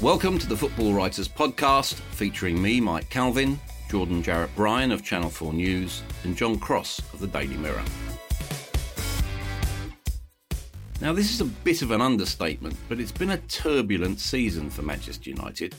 [0.00, 3.58] Welcome to the Football Writers Podcast, featuring me, Mike Calvin,
[3.90, 7.82] Jordan Jarrett Bryan of Channel 4 News, and John Cross of the Daily Mirror.
[11.00, 14.82] Now, this is a bit of an understatement, but it's been a turbulent season for
[14.82, 15.74] Manchester United.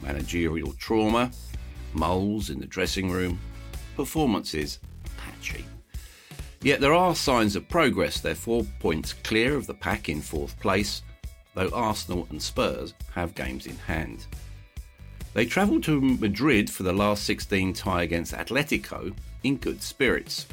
[0.00, 1.32] Managerial trauma,
[1.92, 3.40] moles in the dressing room,
[3.96, 4.78] performances
[5.16, 5.64] patchy.
[6.62, 8.20] Yet there are signs of progress.
[8.20, 11.02] They're four points clear of the pack in fourth place
[11.60, 14.24] though Arsenal and Spurs have games in hand.
[15.34, 19.14] They travelled to Madrid for the last 16 tie against Atletico
[19.44, 20.46] in good spirits.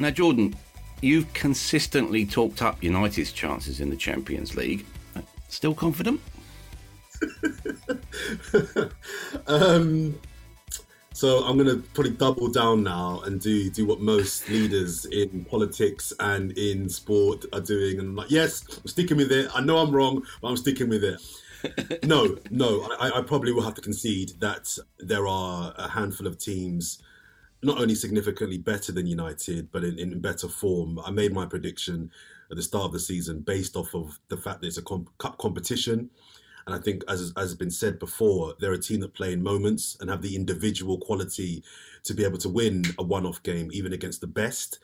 [0.00, 0.56] Now, Jordan,
[1.00, 4.84] you've consistently talked up United's chances in the Champions League.
[5.48, 6.20] Still confident?
[9.46, 10.18] um,
[11.16, 15.46] so I'm going to probably double down now and do do what most leaders in
[15.46, 17.98] politics and in sport are doing.
[17.98, 19.48] And I'm like, yes, I'm sticking with it.
[19.54, 22.04] I know I'm wrong, but I'm sticking with it.
[22.04, 26.36] no, no, I, I, probably will have to concede that there are a handful of
[26.36, 27.02] teams
[27.62, 30.98] not only significantly better than United, but in, in better form.
[30.98, 32.10] I made my prediction
[32.50, 35.16] at the start of the season based off of the fact that it's a comp-
[35.16, 36.10] cup competition.
[36.66, 39.42] And I think, as, as has been said before, they're a team that play in
[39.42, 41.62] moments and have the individual quality
[42.02, 44.80] to be able to win a one off game, even against the best.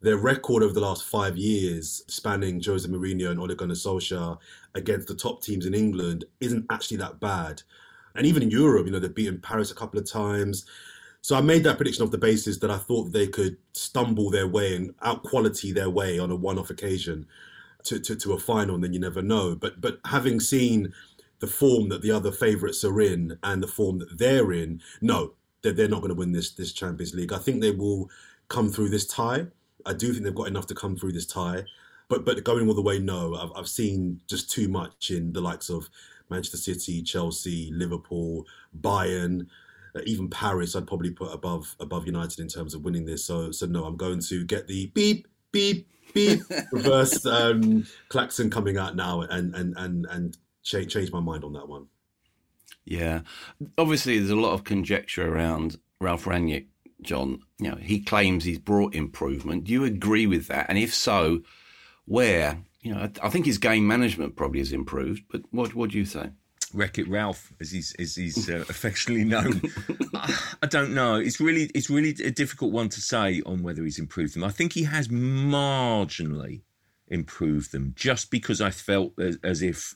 [0.00, 4.38] Their record over the last five years, spanning Jose Mourinho and Ole Gunnar Solskjaer
[4.74, 7.62] against the top teams in England, isn't actually that bad.
[8.14, 10.66] And even in Europe, you know, they've beaten Paris a couple of times.
[11.22, 14.46] So I made that prediction off the basis that I thought they could stumble their
[14.46, 17.26] way and out quality their way on a one off occasion
[17.88, 19.54] to, to, to a final, and then you never know.
[19.54, 20.92] But but having seen
[21.40, 25.34] the form that the other favourites are in and the form that they're in, no,
[25.62, 27.32] they're, they're not going to win this this Champions League.
[27.32, 28.10] I think they will
[28.48, 29.46] come through this tie.
[29.86, 31.64] I do think they've got enough to come through this tie.
[32.08, 33.34] But but going all the way, no.
[33.34, 35.88] I've, I've seen just too much in the likes of
[36.30, 38.46] Manchester City, Chelsea, Liverpool,
[38.80, 39.46] Bayern,
[39.94, 40.74] uh, even Paris.
[40.74, 43.24] I'd probably put above above United in terms of winning this.
[43.24, 46.40] So so no, I'm going to get the beep beep beep
[46.72, 51.52] reverse um, klaxon coming out now and and and and change change my mind on
[51.52, 51.86] that one.
[52.84, 53.20] Yeah,
[53.76, 56.66] obviously there's a lot of conjecture around Ralph Rangnick.
[57.00, 59.64] John, you know, he claims he's brought improvement.
[59.64, 60.66] Do you agree with that?
[60.68, 61.42] And if so,
[62.06, 62.62] where?
[62.80, 65.22] You know, I think his game management probably has improved.
[65.30, 66.30] But what what do you say?
[66.74, 69.60] Wreck It Ralph, as he's as he's uh, affectionately known.
[70.14, 71.16] I, I, don't know.
[71.16, 74.44] It's really it's really a difficult one to say on whether he's improved them.
[74.44, 76.62] I think he has marginally
[77.08, 79.94] improved them, just because I felt as, as if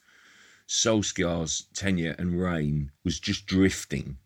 [0.68, 4.18] Solskjaer's tenure and reign was just drifting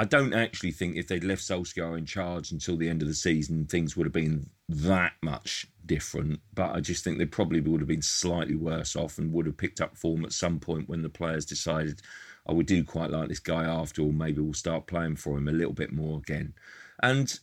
[0.00, 3.14] I don't actually think if they'd left Solskjaer in charge until the end of the
[3.14, 6.38] season, things would have been that much different.
[6.54, 9.56] But I just think they probably would have been slightly worse off and would have
[9.56, 12.00] picked up form at some point when the players decided,
[12.46, 15.48] oh, we do quite like this guy after all, maybe we'll start playing for him
[15.48, 16.54] a little bit more again.
[17.02, 17.36] And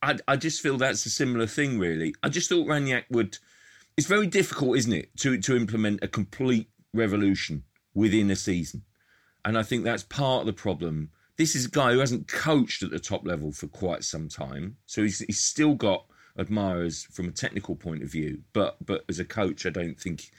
[0.00, 2.14] I, I just feel that's a similar thing, really.
[2.22, 3.38] I just thought Rangnick would.
[3.96, 7.64] It's very difficult, isn't it, to, to implement a complete revolution
[7.94, 8.84] within a season.
[9.44, 12.82] And I think that's part of the problem this is a guy who hasn't coached
[12.82, 16.06] at the top level for quite some time, so he's, he's still got
[16.38, 18.40] admirers from a technical point of view.
[18.52, 20.30] But but as a coach, I don't think,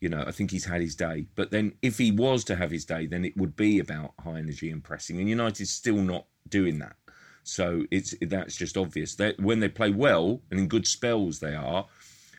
[0.00, 1.26] you know, I think he's had his day.
[1.34, 4.38] But then if he was to have his day, then it would be about high
[4.38, 6.96] energy and pressing, and United's still not doing that.
[7.42, 11.54] So it's that's just obvious that when they play well and in good spells they
[11.54, 11.86] are,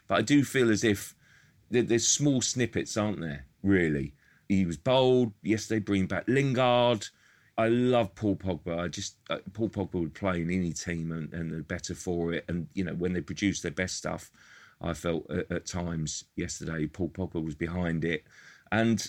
[0.08, 1.16] but I do feel as if
[1.72, 3.46] there's small snippets, aren't there?
[3.64, 4.14] Really,
[4.48, 7.08] he was bold yesterday, bringing back Lingard.
[7.60, 8.80] I love Paul Pogba.
[8.80, 12.32] I just uh, Paul Pogba would play in any team and, and they're better for
[12.32, 12.46] it.
[12.48, 14.32] And you know when they produce their best stuff,
[14.82, 18.24] I felt at, at, times yesterday Paul Pogba was behind it.
[18.72, 19.06] And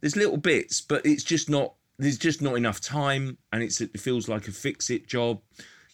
[0.00, 1.74] there's little bits, but it's just not.
[1.96, 5.40] There's just not enough time, and it's it feels like a fix-it job.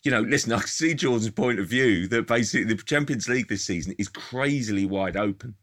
[0.03, 3.49] You know, listen, I can see Jordan's point of view that basically the Champions League
[3.49, 5.55] this season is crazily wide open.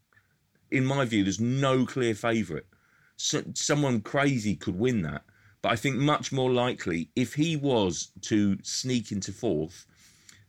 [0.70, 2.66] In my view, there's no clear favourite.
[3.16, 5.24] So, someone crazy could win that
[5.62, 9.86] but I think much more likely, if he was to sneak into fourth,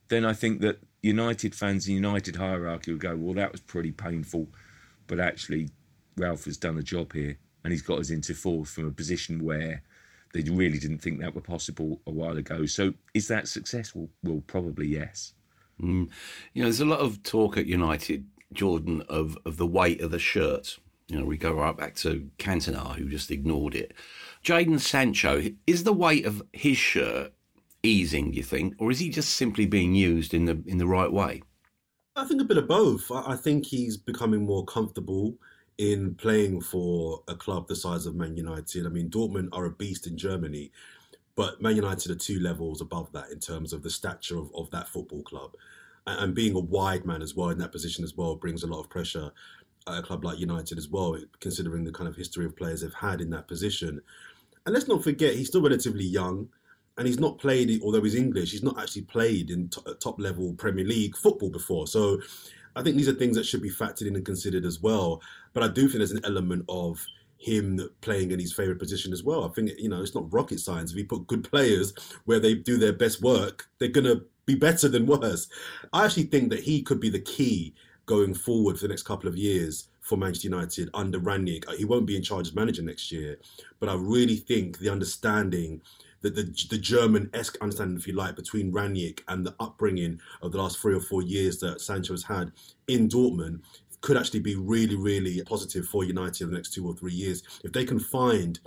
[0.08, 3.92] then I think that United fans and United hierarchy would go, well, that was pretty
[3.92, 4.48] painful.
[5.06, 5.70] But actually,
[6.16, 9.44] Ralph has done a job here and he's got us into fourth from a position
[9.44, 9.82] where
[10.32, 12.66] they really didn't think that were possible a while ago.
[12.66, 14.08] So is that successful?
[14.22, 15.34] Well, probably yes.
[15.80, 16.08] Mm.
[16.54, 20.10] You know, there's a lot of talk at United, Jordan, of, of the weight of
[20.10, 20.78] the shirt.
[21.12, 23.92] You know, we go right back to Cantona, who just ignored it.
[24.42, 27.34] Jadon Sancho, is the weight of his shirt
[27.82, 31.12] easing, you think, or is he just simply being used in the in the right
[31.12, 31.42] way?
[32.16, 33.10] I think a bit of both.
[33.12, 35.36] I think he's becoming more comfortable
[35.76, 38.86] in playing for a club the size of Man United.
[38.86, 40.72] I mean, Dortmund are a beast in Germany,
[41.36, 44.70] but Man United are two levels above that in terms of the stature of, of
[44.70, 45.56] that football club.
[46.06, 48.66] And, and being a wide man as well in that position as well brings a
[48.66, 49.30] lot of pressure
[49.88, 52.94] at a club like United as well, considering the kind of history of players they've
[52.94, 54.00] had in that position.
[54.66, 56.48] And let's not forget, he's still relatively young
[56.98, 60.54] and he's not played, although he's English, he's not actually played in uh, top level
[60.54, 61.86] Premier League football before.
[61.86, 62.20] So
[62.76, 65.22] I think these are things that should be factored in and considered as well.
[65.52, 67.04] But I do think there's an element of
[67.38, 69.44] him playing in his favorite position as well.
[69.44, 70.92] I think you know it's not rocket science.
[70.92, 71.92] If you put good players
[72.24, 75.48] where they do their best work, they're gonna be better than worse.
[75.92, 77.74] I actually think that he could be the key
[78.06, 81.66] going forward for the next couple of years for Manchester United under Rangnick.
[81.68, 83.38] Uh, he won't be in charge as manager next year,
[83.80, 85.80] but I really think the understanding
[86.22, 90.58] the, the, the German-esque understanding, if you like, between Rangnick and the upbringing of the
[90.58, 92.52] last three or four years that Sancho has had
[92.88, 93.60] in Dortmund
[94.00, 97.42] could actually be really, really positive for United in the next two or three years.
[97.64, 98.58] If they can find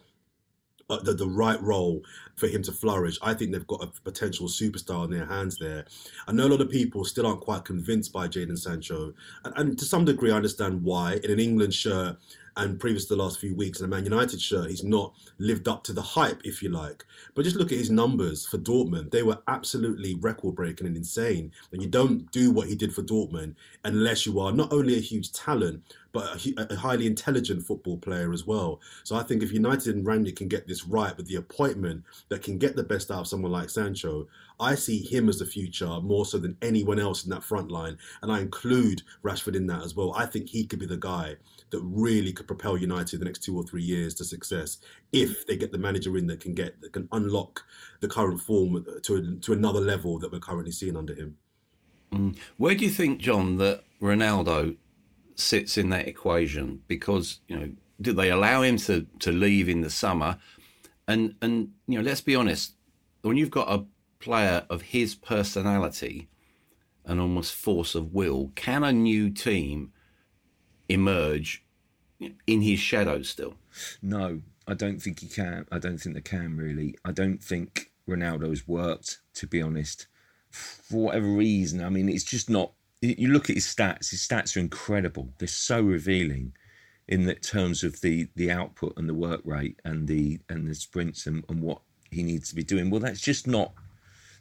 [0.90, 2.02] uh, the, the right role
[2.36, 3.18] for him to flourish.
[3.22, 5.86] I think they've got a potential superstar in their hands there.
[6.28, 9.80] I know a lot of people still aren't quite convinced by Jadon Sancho, and, and
[9.80, 11.20] to some degree, I understand why.
[11.24, 12.18] In an England shirt,
[12.58, 15.68] and previous to the last few weeks in a Man United shirt, he's not lived
[15.68, 17.04] up to the hype, if you like.
[17.34, 19.12] But just look at his numbers for Dortmund.
[19.12, 21.52] They were absolutely record breaking and insane.
[21.74, 25.02] And you don't do what he did for Dortmund unless you are not only a
[25.02, 25.84] huge talent,
[26.16, 28.80] but a, a, highly intelligent football player as well.
[29.04, 32.42] So I think if United and Rangnick can get this right with the appointment that
[32.42, 34.26] can get the best out of someone like Sancho,
[34.58, 37.98] I see him as the future more so than anyone else in that front line.
[38.22, 40.14] And I include Rashford in that as well.
[40.16, 41.36] I think he could be the guy
[41.72, 44.78] that really could propel United the next two or three years to success
[45.12, 47.62] if they get the manager in that can get that can unlock
[48.00, 51.36] the current form to to another level that we're currently seeing under him.
[52.14, 52.38] Mm.
[52.56, 54.78] Where do you think, John, that Ronaldo
[55.36, 56.82] sits in that equation?
[56.88, 57.72] Because you know,
[58.02, 60.38] did they allow him to to leave in the summer?
[61.08, 62.74] And and you know, let's be honest,
[63.22, 63.86] when you've got a
[64.20, 66.30] player of his personality
[67.06, 69.92] and almost force of will, can a new team
[70.90, 71.64] emerge
[72.48, 73.56] in his shadow still?
[74.02, 75.66] No, I don't think he can.
[75.72, 76.96] I don't think they can really.
[77.04, 80.08] I don't think Ronaldo's worked, to be honest,
[80.50, 81.84] for whatever reason.
[81.84, 82.74] I mean, it's just not.
[83.02, 84.10] You look at his stats.
[84.12, 85.30] His stats are incredible.
[85.38, 86.54] They're so revealing
[87.08, 90.76] in the terms of the the output and the work rate and the and the
[90.76, 92.90] sprints and, and what he needs to be doing.
[92.90, 93.74] Well, that's just not.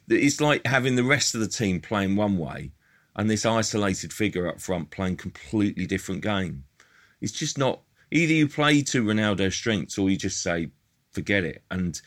[0.07, 2.71] It's like having the rest of the team playing one way
[3.15, 6.63] and this isolated figure up front playing completely different game.
[7.21, 7.81] It's just not
[8.11, 10.69] either you play to Ronaldo's strengths or you just say
[11.11, 11.63] forget it.
[11.71, 11.99] And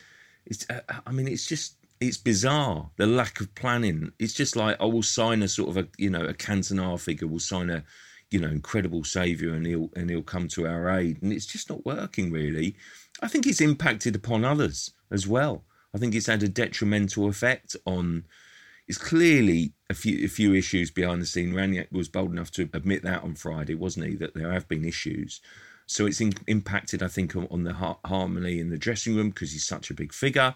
[0.45, 4.11] it's uh, I mean it's just it's bizarre the lack of planning.
[4.19, 7.27] It's just like I will sign a sort of a you know a Cantona figure,
[7.27, 7.83] will sign a
[8.31, 11.69] you know incredible saviour and he'll and he'll come to our aid, and it's just
[11.69, 12.75] not working really.
[13.21, 15.65] I think it's impacted upon others as well.
[15.93, 18.25] I think it's had a detrimental effect on
[18.87, 21.53] it's clearly a few a few issues behind the scene.
[21.53, 24.15] Rangnick was bold enough to admit that on Friday, wasn't he?
[24.15, 25.41] That there have been issues.
[25.85, 29.29] So it's in, impacted, I think, on, on the ha- harmony in the dressing room
[29.29, 30.53] because he's such a big figure.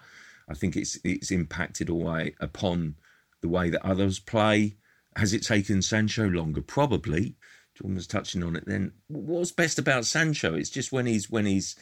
[0.48, 2.96] I think it's it's impacted away upon
[3.40, 4.76] the way that others play.
[5.16, 6.60] Has it taken Sancho longer?
[6.60, 7.36] Probably.
[7.74, 8.64] John was touching on it.
[8.66, 10.54] Then what's best about Sancho?
[10.54, 11.76] It's just when he's when he's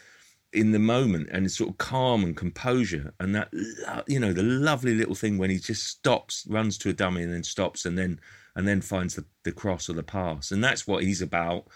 [0.53, 3.49] in the moment and sort of calm and composure and that
[4.07, 7.33] you know the lovely little thing when he just stops runs to a dummy and
[7.33, 8.21] then stops and then
[8.55, 11.67] and then finds the, the cross or the pass and that's what he's about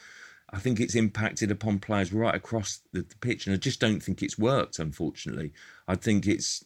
[0.51, 4.03] i think it's impacted upon players right across the, the pitch and i just don't
[4.03, 5.53] think it's worked unfortunately
[5.89, 6.63] i think it's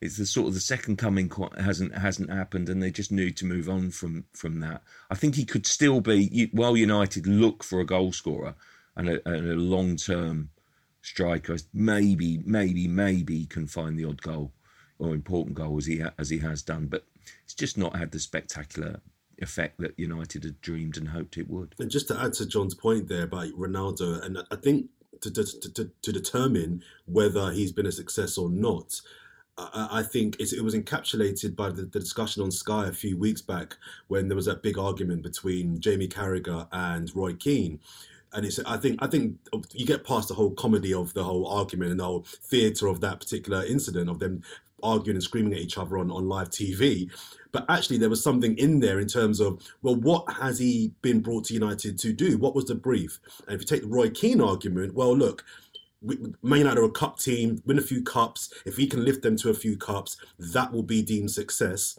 [0.00, 3.46] it's the sort of the second coming hasn't hasn't happened and they just need to
[3.46, 7.80] move on from from that i think he could still be while united look for
[7.80, 8.54] a goal scorer
[8.96, 10.50] and a, and a long term
[11.06, 11.56] striker.
[11.72, 14.52] Maybe, maybe, maybe can find the odd goal
[14.98, 17.04] or important goal as he ha- as he has done, but
[17.44, 19.00] it's just not had the spectacular
[19.38, 21.74] effect that United had dreamed and hoped it would.
[21.78, 24.86] And just to add to John's point there about Ronaldo, and I think
[25.20, 29.00] to, to, to, to determine whether he's been a success or not,
[29.58, 33.76] I, think it was encapsulated by the, the, discussion on Sky a few weeks back
[34.08, 37.80] when there was that big argument between Jamie Carragher and Roy Keane
[38.32, 39.36] and it's I think I think
[39.72, 43.00] you get past the whole comedy of the whole argument and the whole theatre of
[43.00, 44.42] that particular incident of them
[44.82, 47.10] arguing and screaming at each other on, on live TV.
[47.52, 51.20] But actually, there was something in there in terms of, well, what has he been
[51.20, 52.36] brought to United to do?
[52.36, 53.18] What was the brief?
[53.46, 55.44] And if you take the Roy Keane argument, well, look,
[56.02, 58.52] Man United are a cup team, win a few cups.
[58.64, 61.98] If he can lift them to a few cups, that will be deemed success.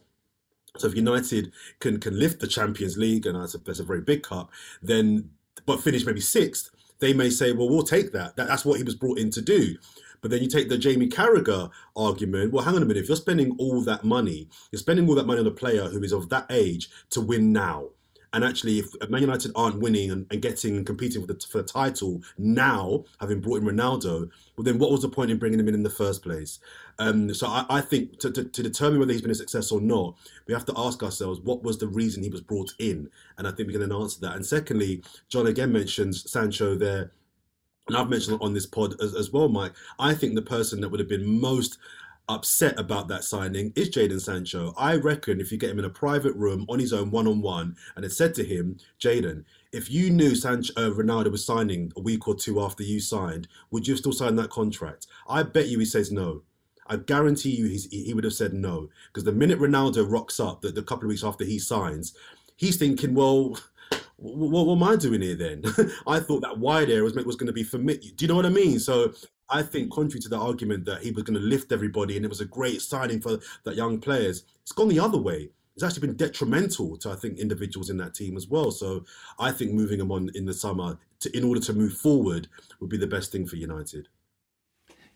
[0.78, 4.02] So if United can can lift the Champions League, and that's a, that's a very
[4.02, 4.52] big cup,
[4.82, 5.32] then
[5.66, 8.36] but finish maybe sixth, they may say, well, we'll take that.
[8.36, 9.76] that that's what he was brought in to do.
[10.22, 12.52] But then you take the Jamie Carragher argument.
[12.52, 13.04] Well, hang on a minute.
[13.04, 16.02] If you're spending all that money, you're spending all that money on a player who
[16.04, 17.90] is of that age to win now.
[18.34, 21.60] And actually, if Man United aren't winning and, and getting and competing for the, for
[21.60, 25.60] the title now, having brought in Ronaldo, well, then what was the point in bringing
[25.60, 26.60] him in in the first place?
[27.00, 29.80] Um, so I, I think to, to, to, determine whether he's been a success or
[29.80, 30.16] not,
[30.48, 33.52] we have to ask ourselves what was the reason he was brought in, and I
[33.52, 34.36] think we can then answer that.
[34.36, 37.12] And secondly, John again mentions Sancho there
[37.88, 39.74] and I've mentioned on this pod as, as, well, Mike.
[39.98, 41.78] I think the person that would have been most
[42.30, 44.74] upset about that signing is Jadon Sancho.
[44.78, 47.42] I reckon if you get him in a private room on his own, one on
[47.42, 51.92] one, and it said to him, Jadon, if you knew Sancho, uh, Ronaldo was signing
[51.96, 55.08] a week or two after you signed, would you still sign that contract?
[55.28, 56.42] I bet you he says no.
[56.88, 58.90] I guarantee you he would have said no.
[59.08, 62.16] Because the minute Ronaldo rocks up, the, the couple of weeks after he signs,
[62.56, 63.58] he's thinking, well,
[64.18, 65.64] what, what, am I doing here then?
[66.08, 67.98] I thought that wide area was, was going to be for me.
[67.98, 68.80] Do you know what I mean?
[68.80, 69.14] So
[69.50, 72.30] I think, contrary to the argument that he was going to lift everybody and it
[72.30, 75.50] was a great signing for that young players, it's gone the other way.
[75.76, 78.72] It's actually been detrimental to I think individuals in that team as well.
[78.72, 79.06] So
[79.40, 82.48] I think moving him on in the summer to, in order to move forward
[82.80, 84.08] would be the best thing for United.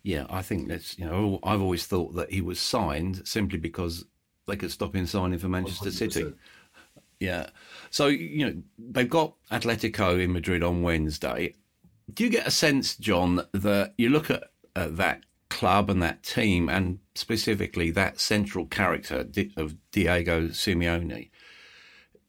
[0.04, 4.04] Yeah, I think that's you know I've always thought that he was signed simply because
[4.46, 5.92] they could stop him signing for Manchester 100%.
[5.92, 6.32] City.
[7.22, 7.46] Yeah.
[7.90, 11.54] So, you know, they've got Atletico in Madrid on Wednesday.
[12.12, 14.44] Do you get a sense, John, that you look at,
[14.74, 21.30] at that club and that team, and specifically that central character of Diego Simeone?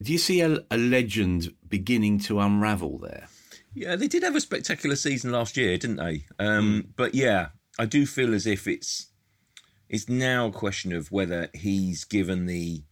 [0.02, 3.28] Do you see a, a legend beginning to unravel there?
[3.74, 6.26] Yeah, they did have a spectacular season last year, didn't they?
[6.38, 6.88] Um, mm.
[6.96, 7.48] But yeah,
[7.80, 9.08] I do feel as if it's
[9.90, 12.84] it's now a question of whether he's given the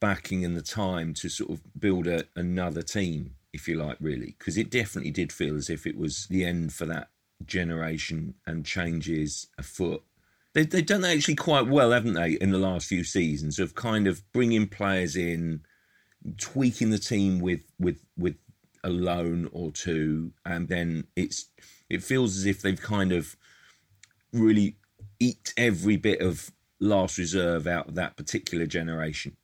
[0.00, 4.34] backing and the time to sort of build a, another team, if you like, really,
[4.38, 7.08] because it definitely did feel as if it was the end for that
[7.44, 10.02] generation and changes afoot.
[10.54, 13.74] They, they've done that actually quite well, haven't they, in the last few seasons of
[13.74, 15.62] kind of bringing players in,
[16.36, 18.36] tweaking the team with with with
[18.82, 21.46] a loan or two, and then it's
[21.88, 23.36] it feels as if they've kind of
[24.32, 24.76] really
[25.20, 26.50] eat every bit of
[26.80, 29.36] last reserve out of that particular generation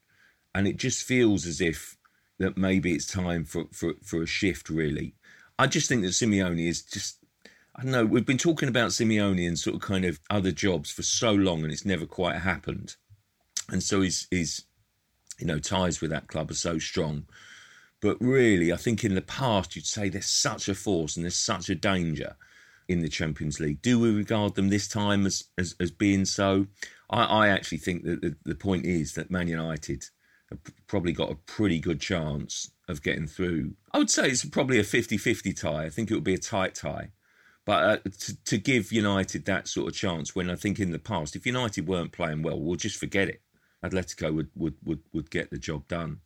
[0.55, 1.97] and it just feels as if
[2.39, 4.69] that maybe it's time for for for a shift.
[4.69, 5.15] Really,
[5.59, 7.19] I just think that Simeone is just.
[7.77, 8.07] I don't know.
[8.07, 11.65] We've been talking about Simeone and sort of kind of other jobs for so long,
[11.65, 12.95] and it's never quite happened.
[13.69, 14.65] And so his his
[15.39, 17.27] you know ties with that club are so strong.
[18.01, 21.37] But really, I think in the past you'd say there's such a force and there's
[21.37, 22.37] such a danger
[22.87, 23.81] in the Champions League.
[23.81, 26.67] Do we regard them this time as as, as being so?
[27.11, 30.07] I, I actually think that the, the point is that Man United
[30.87, 33.75] probably got a pretty good chance of getting through.
[33.93, 35.85] I would say it's probably a 50 50 tie.
[35.85, 37.11] I think it would be a tight tie.
[37.65, 40.99] But uh, to, to give United that sort of chance, when I think in the
[40.99, 43.41] past, if United weren't playing well, we'll just forget it.
[43.83, 46.21] Atletico would, would, would, would get the job done.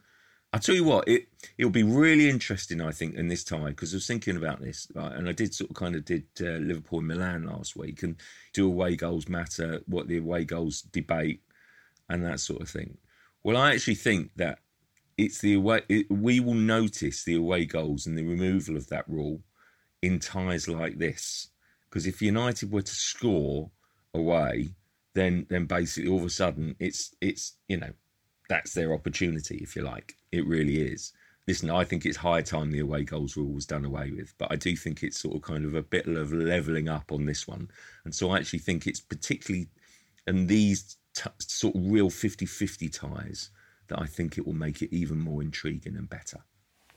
[0.52, 1.26] I tell you what, it
[1.58, 2.80] it'll be really interesting.
[2.80, 5.54] I think in this tie because I was thinking about this, right, and I did
[5.54, 8.16] sort of kind of did uh, Liverpool and Milan last week, and
[8.54, 9.80] do away goals matter?
[9.86, 11.42] What the away goals debate
[12.08, 12.96] and that sort of thing.
[13.44, 14.58] Well, I actually think that
[15.16, 15.82] it's the away.
[15.88, 19.40] It, we will notice the away goals and the removal of that rule
[20.02, 21.48] in ties like this.
[21.88, 23.70] Because if United were to score
[24.14, 24.70] away,
[25.14, 27.92] then then basically all of a sudden it's it's you know
[28.48, 30.16] that's their opportunity if you like.
[30.32, 31.12] It really is.
[31.46, 34.52] Listen, I think it's high time the away goals rule was done away with, but
[34.52, 37.48] I do think it's sort of kind of a bit of levelling up on this
[37.48, 37.70] one,
[38.04, 39.68] and so I actually think it's particularly
[40.26, 43.50] and these t- sort of real 50 50 ties
[43.88, 46.44] that I think it will make it even more intriguing and better.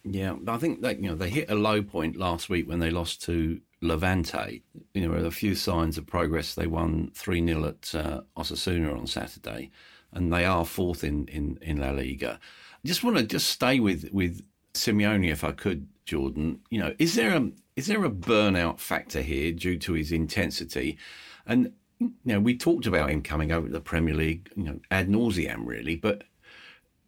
[0.03, 2.89] Yeah, I think that you know they hit a low point last week when they
[2.89, 4.63] lost to Levante.
[4.93, 6.55] You know, a few signs of progress.
[6.55, 9.69] They won three 0 at uh, Osasuna on Saturday,
[10.11, 12.39] and they are fourth in, in, in La Liga.
[12.83, 14.41] I just want to just stay with with
[14.73, 16.61] Simeone, if I could, Jordan.
[16.71, 20.97] You know, is there a is there a burnout factor here due to his intensity?
[21.45, 24.79] And you know, we talked about him coming over to the Premier League, you know,
[24.89, 25.95] ad nauseam, really.
[25.95, 26.23] But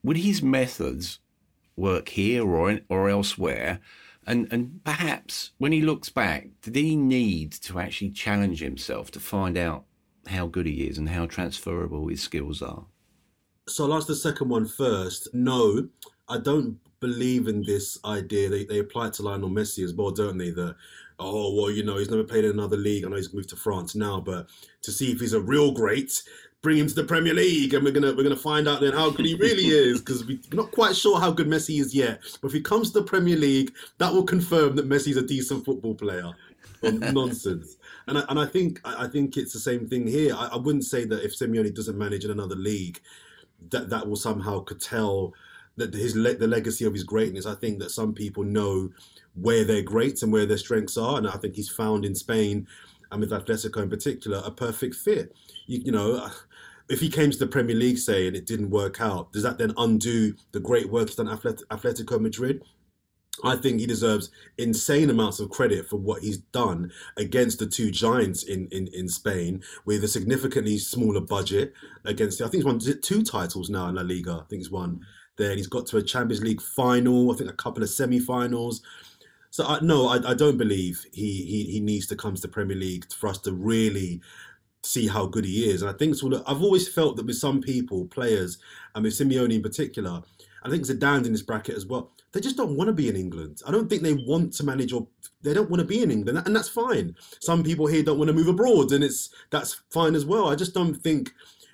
[0.04, 1.20] would his methods
[1.76, 3.80] work here or or elsewhere?
[4.26, 9.20] And and perhaps when he looks back, did he need to actually challenge himself to
[9.20, 9.86] find out
[10.28, 12.86] how good he is and how transferable his skills are?
[13.68, 15.30] So I'll ask the second one first.
[15.34, 15.88] No,
[16.30, 18.50] I don't believe in this idea.
[18.50, 20.52] They they apply it to Lionel Messi as well, don't they?
[20.52, 20.76] That
[21.20, 23.05] oh well, you know, he's never played in another league.
[23.05, 24.48] I know he's moved to France now, but
[24.82, 26.22] to see if he's a real great,
[26.62, 29.10] bring him to the Premier League, and we're gonna we're gonna find out then how
[29.10, 32.22] good he really is because we're not quite sure how good Messi is yet.
[32.41, 35.65] But if he comes to the Premier League, that will confirm that Messi's a decent
[35.65, 36.32] football player.
[37.13, 37.77] nonsense.
[38.08, 40.36] And I, and I think I think it's the same thing here.
[40.36, 43.00] I, I wouldn't say that if Simeone doesn't manage in another league,
[43.70, 45.34] that that will somehow curtail
[45.77, 47.46] that his le- the legacy of his greatness.
[47.46, 48.89] I think that some people know
[49.36, 52.68] where they're greats and where their strengths are, and I think he's found in Spain
[53.12, 55.36] and with Atletico in particular a perfect fit.
[55.68, 56.30] You, you know.
[56.89, 59.58] If he came to the Premier League, say, and it didn't work out, does that
[59.58, 62.62] then undo the great work he's done at Atletico Madrid?
[63.44, 67.89] I think he deserves insane amounts of credit for what he's done against the two
[67.89, 71.74] giants in, in, in Spain with a significantly smaller budget.
[72.06, 74.42] Against, I think he's won two titles now in La Liga.
[74.44, 75.00] I think he's won
[75.38, 75.50] there.
[75.50, 78.82] And he's got to a Champions League final, I think a couple of semi finals.
[79.50, 82.48] So, I, no, I, I don't believe he, he, he needs to come to the
[82.48, 84.20] Premier League for us to really
[84.82, 85.82] see how good he is.
[85.82, 86.44] And I think so.
[86.48, 88.58] I've always felt that with some people, players,
[88.96, 90.22] and with Simeone in particular,
[90.63, 93.16] I think Zidane's in this bracket as well they just don't want to be in
[93.16, 93.62] England.
[93.66, 95.08] I don't think they want to manage or
[95.44, 97.16] they don't want to be in England, and that's fine.
[97.40, 100.50] Some people here don't want to move abroad, and it's that's fine as well.
[100.50, 101.32] I just don't think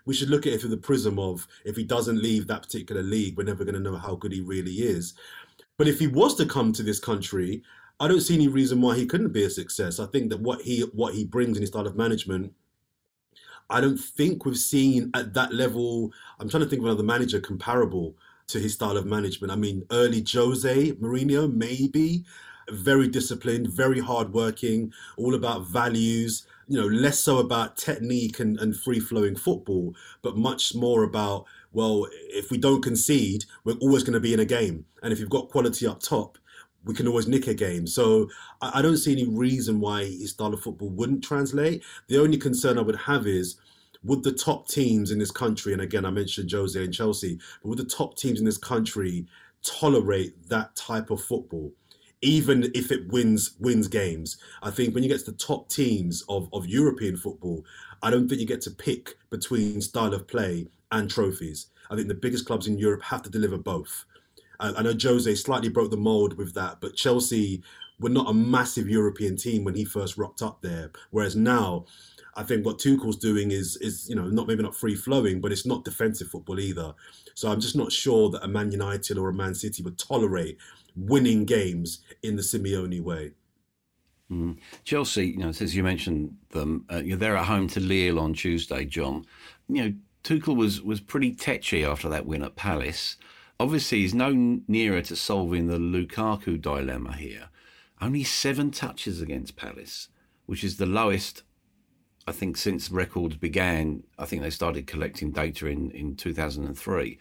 [0.09, 3.03] we should look at it through the prism of if he doesn't leave that particular
[3.03, 5.13] league, we're never going to know how good he really is.
[5.77, 7.61] But if he was to come to this country,
[7.99, 9.99] I don't see any reason why he couldn't be a success.
[9.99, 12.53] I think that what he what he brings in his style of management
[13.69, 16.11] I don't think we've seen at that level.
[16.39, 18.15] I'm trying to think of another manager comparable
[18.47, 19.53] to his style of management.
[19.53, 22.25] I mean, early Jose Mourinho, maybe
[22.71, 26.45] very disciplined, very hardworking, all about values.
[26.67, 31.45] You know, less so about technique and, and free flowing football, but much more about
[31.71, 35.19] well, if we don't concede, we're always going to be in a game, and if
[35.19, 36.37] you've got quality up top,
[36.83, 37.85] we can always nick a game.
[37.85, 38.29] So
[38.61, 41.83] I, I don't see any reason why his style of football wouldn't translate.
[42.07, 43.57] The only concern I would have is
[44.03, 47.69] would the top teams in this country, and again, I mentioned Jose and Chelsea, but
[47.69, 49.27] would the top teams in this country
[49.63, 51.73] tolerate that type of football?
[52.21, 56.23] Even if it wins wins games, I think when you get to the top teams
[56.27, 57.63] of, of European football,
[58.03, 61.67] I don't think you get to pick between style of play and trophies.
[61.89, 64.05] I think the biggest clubs in Europe have to deliver both.
[64.59, 67.63] I, I know Jose slightly broke the mold with that, but Chelsea
[67.99, 70.91] were not a massive European team when he first rocked up there.
[71.11, 71.85] Whereas now,
[72.39, 75.51] I think what Tuchel's doing is is you know not maybe not free flowing, but
[75.51, 76.93] it's not defensive football either.
[77.35, 80.57] So I'm just not sure that a Man United or a Man City would tolerate
[80.95, 83.33] winning games in the Simeone way.
[84.31, 84.57] Mm.
[84.85, 88.85] Chelsea, you know, as you mentioned them, uh, you're at home to Lille on Tuesday,
[88.85, 89.25] John.
[89.67, 93.17] You know, Tuchel was was pretty tetchy after that win at Palace.
[93.59, 97.49] Obviously, he's no nearer to solving the Lukaku dilemma here.
[97.99, 100.07] Only seven touches against Palace,
[100.45, 101.43] which is the lowest
[102.29, 107.17] I think since records began, I think they started collecting data in, in 2003.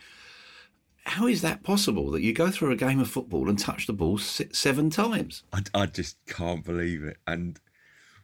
[1.05, 3.95] How is that possible that you go through a game of football and touch the
[3.95, 5.45] ball seven times?
[5.51, 7.17] I, I just can't believe it.
[7.27, 7.59] And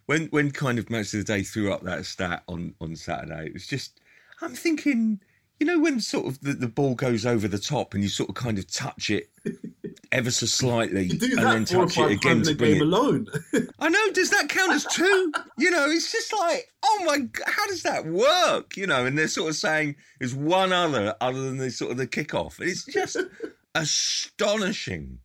[0.05, 3.47] when when kind of match of the day threw up that stat on, on Saturday,
[3.47, 4.01] it was just,
[4.43, 5.21] I'm thinking,
[5.59, 8.29] you know, when sort of the, the ball goes over the top and you sort
[8.29, 9.31] of kind of touch it
[10.13, 13.27] ever so slightly and then touch it again to bring it alone.
[13.79, 14.13] I know.
[14.13, 15.33] Does that count as two?
[15.59, 18.77] you know, it's just like, oh my, God, how does that work?
[18.77, 21.97] You know, and they're sort of saying there's one other other than the sort of
[21.97, 22.61] the kickoff.
[22.61, 23.17] It's just
[23.75, 25.19] astonishing,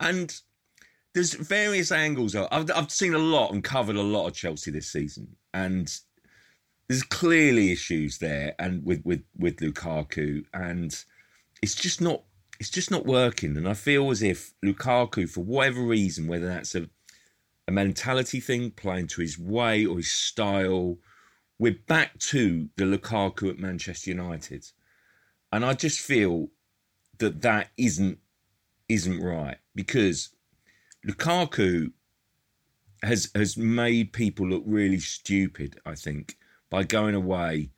[0.00, 0.34] and
[1.14, 2.34] there's various angles.
[2.34, 5.92] I've I've seen a lot and covered a lot of Chelsea this season, and
[6.88, 11.04] there's clearly issues there, and with with with Lukaku, and
[11.62, 12.22] it's just not
[12.58, 13.56] it's just not working.
[13.56, 16.88] And I feel as if Lukaku, for whatever reason, whether that's a,
[17.66, 20.98] a mentality thing, playing to his way or his style,
[21.58, 24.66] we're back to the Lukaku at Manchester United.
[25.52, 26.48] And I just feel
[27.18, 28.18] that that isn't
[28.88, 30.30] isn't right because
[31.06, 31.92] Lukaku
[33.02, 35.80] has has made people look really stupid.
[35.84, 36.36] I think
[36.70, 37.70] by going away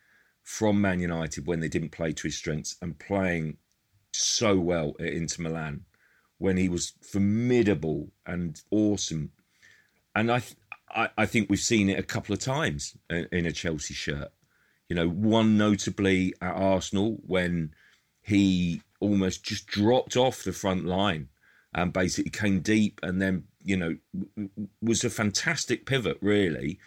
[0.42, 3.56] from Man United when they didn't play to his strengths and playing
[4.12, 5.84] so well at Inter Milan
[6.38, 9.30] when he was formidable and awesome.
[10.14, 10.42] And I,
[10.88, 14.32] I, I think we've seen it a couple of times in a Chelsea shirt.
[14.88, 17.74] You know, one notably at Arsenal when
[18.22, 21.28] he almost just dropped off the front line
[21.74, 23.96] and basically came deep and then, you know,
[24.82, 26.78] was a fantastic pivot, really,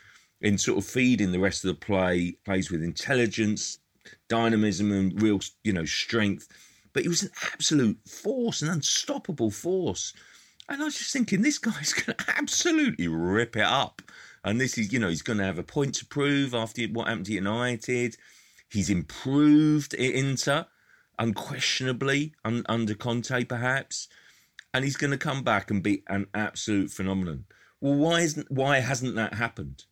[0.42, 3.78] in sort of feeding the rest of the play, plays with intelligence,
[4.28, 6.48] dynamism, and real, you know, strength
[6.94, 10.14] but he was an absolute force, an unstoppable force.
[10.70, 14.02] And I was just thinking, this guy's going to absolutely rip it up.
[14.44, 17.08] And this is, you know, he's going to have a point to prove after what
[17.08, 18.18] happened to United.
[18.70, 20.66] He's improved at Inter,
[21.20, 24.08] unquestionably, un- under Conte perhaps.
[24.74, 27.46] And he's going to come back and be an absolute phenomenon.
[27.80, 29.84] Well, why isn't why hasn't that happened?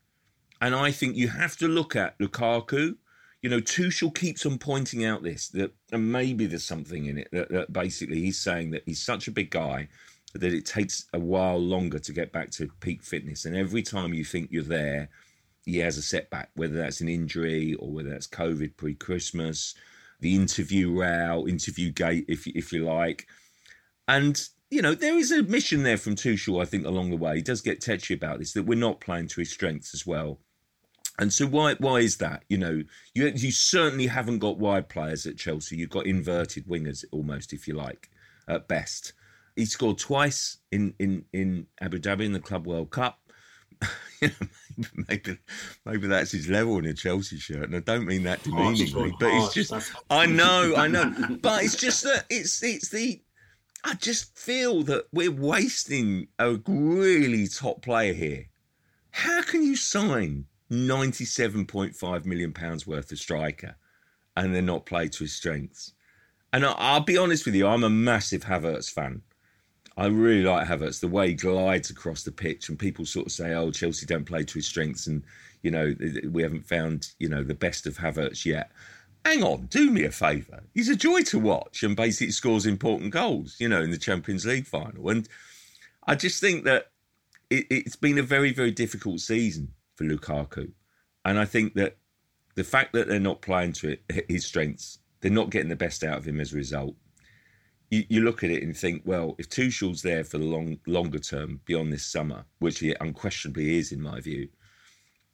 [0.60, 2.96] And I think you have to look at Lukaku.
[3.42, 7.30] You know, Tuchel keeps on pointing out this that and maybe there's something in it
[7.32, 9.88] that, that basically he's saying that he's such a big guy
[10.34, 13.46] that it takes a while longer to get back to peak fitness.
[13.46, 15.10] And every time you think you're there,
[15.66, 19.76] he has a setback, whether that's an injury or whether that's COVID pre Christmas,
[20.20, 23.28] the interview row, interview gate, if, if you like.
[24.08, 27.36] And, you know, there is a mission there from Tuchel, I think, along the way.
[27.36, 30.40] He does get tetchy about this, that we're not playing to his strengths as well.
[31.22, 32.44] And so why why is that?
[32.50, 35.78] You know, you you certainly haven't got wide players at Chelsea.
[35.78, 38.10] You've got inverted wingers almost, if you like,
[38.48, 39.14] at best.
[39.56, 43.20] He scored twice in, in, in Abu Dhabi in the Club World Cup.
[45.10, 45.38] maybe
[45.86, 49.30] maybe that's his level in a Chelsea shirt, and I don't mean that demeaningly, but
[49.32, 49.74] it's just
[50.10, 53.22] I know, I know, but it's just that it's it's the
[53.84, 58.48] I just feel that we're wasting a really top player here.
[59.12, 63.76] How can you sign ninety-seven point five million pounds worth of striker
[64.36, 65.94] and they're not played to his strengths?
[66.54, 69.22] And I, will be honest with you, I'm a massive Havertz fan.
[69.98, 73.32] I really like Havertz, the way he glides across the pitch, and people sort of
[73.32, 75.22] say, "Oh, Chelsea don't play to his strengths," and
[75.62, 75.94] you know
[76.30, 78.72] we haven't found you know the best of Havertz yet.
[79.26, 80.64] Hang on, do me a favour.
[80.74, 83.58] He's a joy to watch, and basically scores important goals.
[83.60, 85.28] You know, in the Champions League final, and
[86.08, 86.92] I just think that
[87.50, 90.72] it, it's been a very, very difficult season for Lukaku,
[91.26, 91.98] and I think that
[92.56, 96.04] the fact that they're not playing to it, his strengths, they're not getting the best
[96.04, 96.96] out of him as a result
[97.92, 101.20] you, you look at it and think, well, if Tuchel's there for the long longer
[101.20, 104.48] term beyond this summer, which he unquestionably is in my view,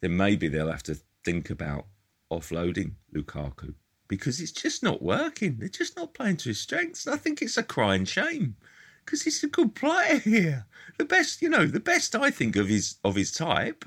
[0.01, 1.85] then maybe they'll have to think about
[2.31, 3.75] offloading Lukaku
[4.07, 5.57] because it's just not working.
[5.57, 7.07] They're just not playing to his strengths.
[7.07, 8.55] I think it's a crying shame
[9.05, 10.65] because he's a good player here.
[10.97, 13.85] The best, you know, the best I think of his of his type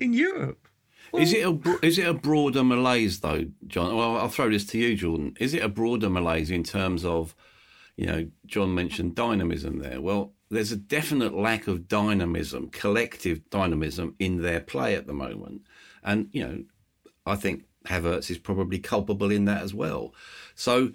[0.00, 0.68] in Europe.
[1.12, 3.96] Well, is it a is it a broader malaise though, John?
[3.96, 5.36] Well, I'll throw this to you, Jordan.
[5.40, 7.34] Is it a broader malaise in terms of
[8.00, 10.00] you know, John mentioned dynamism there.
[10.00, 15.66] Well, there's a definite lack of dynamism, collective dynamism in their play at the moment.
[16.02, 16.64] And, you know,
[17.26, 20.14] I think Havertz is probably culpable in that as well.
[20.54, 20.92] So,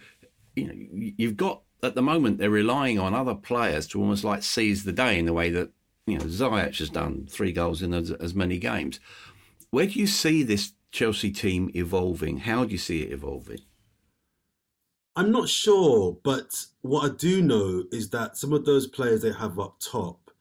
[0.56, 4.42] you know, you've got at the moment they're relying on other players to almost like
[4.42, 5.70] seize the day in the way that,
[6.08, 9.00] you know, Ziyech has done three goals in as, as many games.
[9.72, 12.40] Where do you see this Chelsea team evolving?
[12.40, 13.60] How do you see it evolving?
[15.16, 19.32] I'm not sure, but what I do know is that some of those players they
[19.32, 20.32] have up top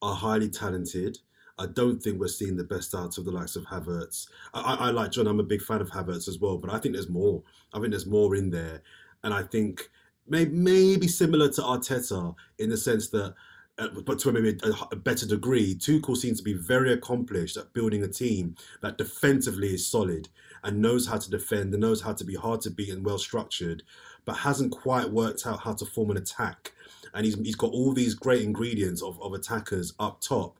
[0.00, 1.18] are highly talented.
[1.58, 4.26] I don't think we're seeing the best out of the likes of Havertz.
[4.54, 5.26] I, I, like John.
[5.26, 7.42] I'm a big fan of Havertz as well, but I think there's more.
[7.74, 8.82] I think there's more in there,
[9.22, 9.90] and I think
[10.26, 13.34] maybe, maybe similar to Arteta in the sense that,
[13.78, 17.72] Uh, but to maybe a, a, better degree, Tuchel seems to be very accomplished at
[17.72, 20.28] building a team that defensively is solid
[20.62, 23.18] and knows how to defend and knows how to be hard to beat and well
[23.18, 23.82] structured
[24.24, 26.72] but hasn't quite worked out how to form an attack.
[27.14, 30.58] And he's, he's got all these great ingredients of, of attackers up top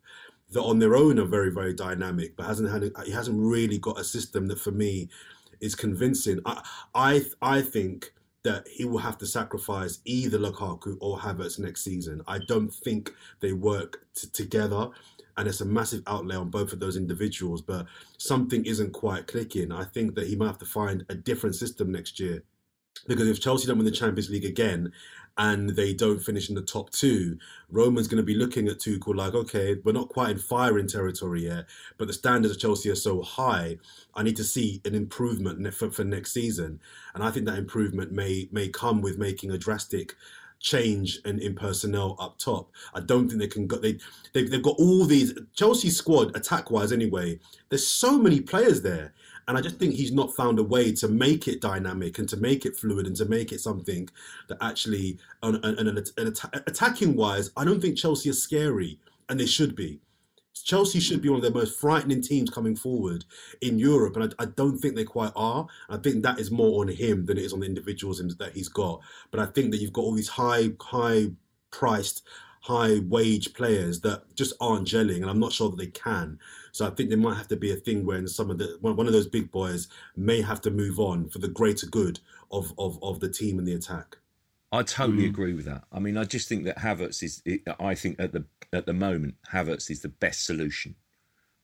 [0.51, 3.99] that on their own are very, very dynamic, but hasn't had he hasn't really got
[3.99, 5.09] a system that for me
[5.61, 6.41] is convincing.
[6.45, 6.63] I
[6.95, 8.13] I, I think
[8.45, 12.23] that he will have to sacrifice either Lukaku or Havertz next season.
[12.27, 14.91] I don't think they work t- together
[15.37, 17.87] and it's a massive outlay on both of those individuals, but
[18.19, 19.73] something isn't quite clicking.
[19.73, 22.43] I think that he might have to find a different system next year
[23.07, 24.93] because if Chelsea don't win the Champions League again
[25.39, 27.39] and they don't finish in the top two,
[27.71, 31.45] Roman's going to be looking at Tuchel like, okay, we're not quite in firing territory
[31.45, 33.79] yet, but the standards of Chelsea are so high.
[34.15, 36.81] I need to see an improvement for, for next season,
[37.15, 40.15] and I think that improvement may may come with making a drastic
[40.63, 42.71] change in, in personnel up top.
[42.95, 43.77] I don't think they can go.
[43.79, 43.99] They
[44.33, 47.41] they've, they've got all these Chelsea squad attack wise anyway.
[47.69, 49.13] There's so many players there.
[49.49, 52.37] And I just think he's not found a way to make it dynamic and to
[52.37, 54.09] make it fluid and to make it something
[54.49, 59.39] that actually, and, and, and, and attacking wise, I don't think Chelsea are scary, and
[59.39, 60.01] they should be.
[60.65, 63.25] Chelsea should be one of the most frightening teams coming forward
[63.63, 65.67] in Europe, and I, I, don't think they quite are.
[65.89, 68.69] I think that is more on him than it is on the individuals that he's
[68.69, 69.01] got.
[69.31, 71.31] But I think that you've got all these high, high
[71.71, 72.23] priced,
[72.63, 76.39] high wage players that just aren't gelling, and I'm not sure that they can.
[76.71, 79.07] So I think there might have to be a thing when some of the one
[79.07, 82.21] of those big boys may have to move on for the greater good
[82.51, 84.17] of of, of the team and the attack.
[84.71, 85.29] I totally mm.
[85.29, 85.85] agree with that.
[85.93, 87.43] I mean, I just think that Havertz is.
[87.79, 90.95] I think at the at the moment, Havertz is the best solution,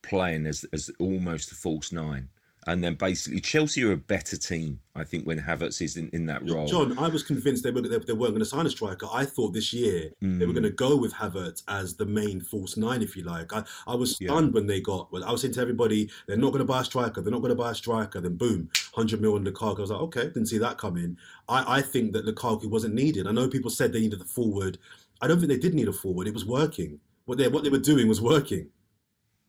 [0.02, 2.28] playing as as almost a false nine
[2.68, 6.26] and then basically Chelsea are a better team, I think, when Havertz is in, in
[6.26, 6.66] that role.
[6.66, 9.06] John, I was convinced they, were, they, they weren't going to sign a striker.
[9.10, 10.38] I thought this year mm.
[10.38, 10.56] they were mm.
[10.56, 13.54] going to go with Havertz as the main false nine, if you like.
[13.54, 14.52] I, I was stunned yeah.
[14.52, 15.10] when they got.
[15.10, 17.22] Well, I was saying to everybody, they're not going to buy a striker.
[17.22, 18.20] They're not going to buy a striker.
[18.20, 19.78] Then boom, hundred million Lukaku.
[19.78, 21.16] I was like, okay, didn't see that coming.
[21.48, 23.26] I, I think that Lukaku wasn't needed.
[23.26, 24.76] I know people said they needed the forward.
[25.22, 26.28] I don't think they did need a forward.
[26.28, 27.00] It was working.
[27.24, 28.68] What they what they were doing was working.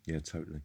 [0.06, 0.62] Yeah, totally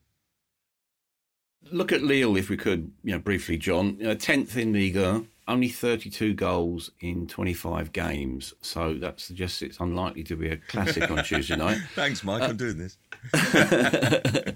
[1.70, 3.98] look at Lille if we could, you know, briefly, John.
[4.18, 8.54] Tenth in Liga, only 32 goals in 25 games.
[8.62, 11.78] So that suggests it's unlikely to be a classic on Tuesday night.
[11.94, 12.42] Thanks, Mike.
[12.42, 12.96] Uh, I'm doing this.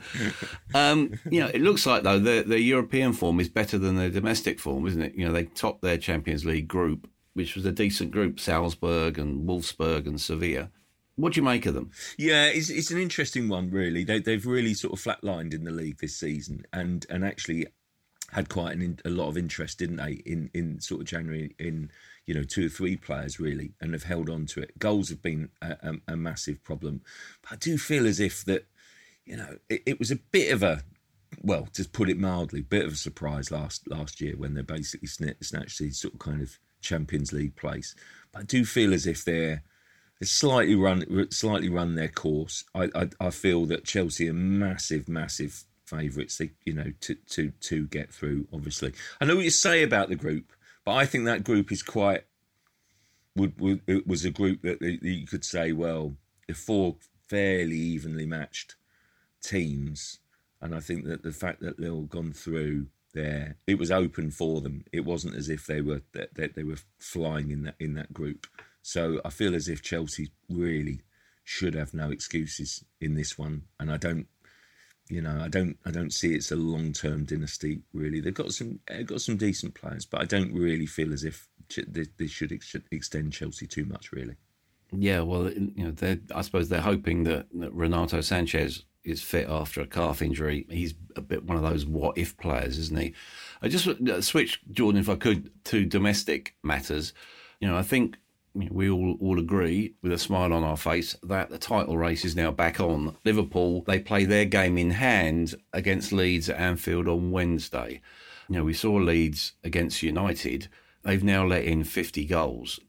[0.74, 4.10] um, you know, it looks like though the the European form is better than their
[4.10, 5.14] domestic form, isn't it?
[5.14, 9.48] You know, they topped their Champions League group, which was a decent group: Salzburg and
[9.48, 10.70] Wolfsburg and Sevilla.
[11.18, 11.90] What do you make of them?
[12.16, 14.04] Yeah, it's, it's an interesting one, really.
[14.04, 17.66] They, they've really sort of flatlined in the league this season, and and actually
[18.30, 21.90] had quite an, a lot of interest, didn't they, in in sort of January in
[22.26, 24.78] you know two or three players really, and have held on to it.
[24.78, 27.02] Goals have been a, a, a massive problem,
[27.42, 28.68] but I do feel as if that
[29.24, 30.82] you know it, it was a bit of a
[31.42, 35.08] well, to put it mildly, bit of a surprise last last year when they basically
[35.08, 37.96] snatched the sort of kind of Champions League place.
[38.30, 39.64] But I do feel as if they're
[40.26, 42.64] slightly run slightly run their course.
[42.74, 46.38] I, I, I feel that Chelsea are massive, massive favourites.
[46.38, 48.48] They you know to to to get through.
[48.52, 50.52] Obviously, I know what you say about the group,
[50.84, 52.24] but I think that group is quite.
[53.36, 56.16] Would, would it was a group that, you could say, well,
[56.48, 56.96] the four
[57.28, 58.74] fairly evenly matched
[59.40, 60.18] teams,
[60.60, 64.32] and I think that the fact that they've all gone through there, it was open
[64.32, 64.84] for them.
[64.92, 68.12] It wasn't as if they were that they, they were flying in that in that
[68.12, 68.48] group.
[68.82, 71.00] So I feel as if Chelsea really
[71.44, 74.26] should have no excuses in this one, and I don't,
[75.08, 77.82] you know, I don't, I don't see it's a long term dynasty.
[77.92, 81.24] Really, they've got some, they've got some decent players, but I don't really feel as
[81.24, 81.48] if
[81.86, 82.52] they, should
[82.90, 84.12] extend Chelsea too much.
[84.12, 84.36] Really.
[84.92, 89.80] Yeah, well, you know, I suppose they're hoping that, that Renato Sanches is fit after
[89.80, 90.66] a calf injury.
[90.70, 93.14] He's a bit one of those what if players, isn't he?
[93.62, 97.12] I just uh, switch Jordan, if I could, to domestic matters.
[97.60, 98.16] You know, I think
[98.54, 102.36] we all, all agree with a smile on our face that the title race is
[102.36, 103.16] now back on.
[103.24, 108.00] Liverpool, they play their game in hand against Leeds at Anfield on Wednesday.
[108.48, 110.68] You know, we saw Leeds against United.
[111.02, 112.80] They've now let in 50 goals.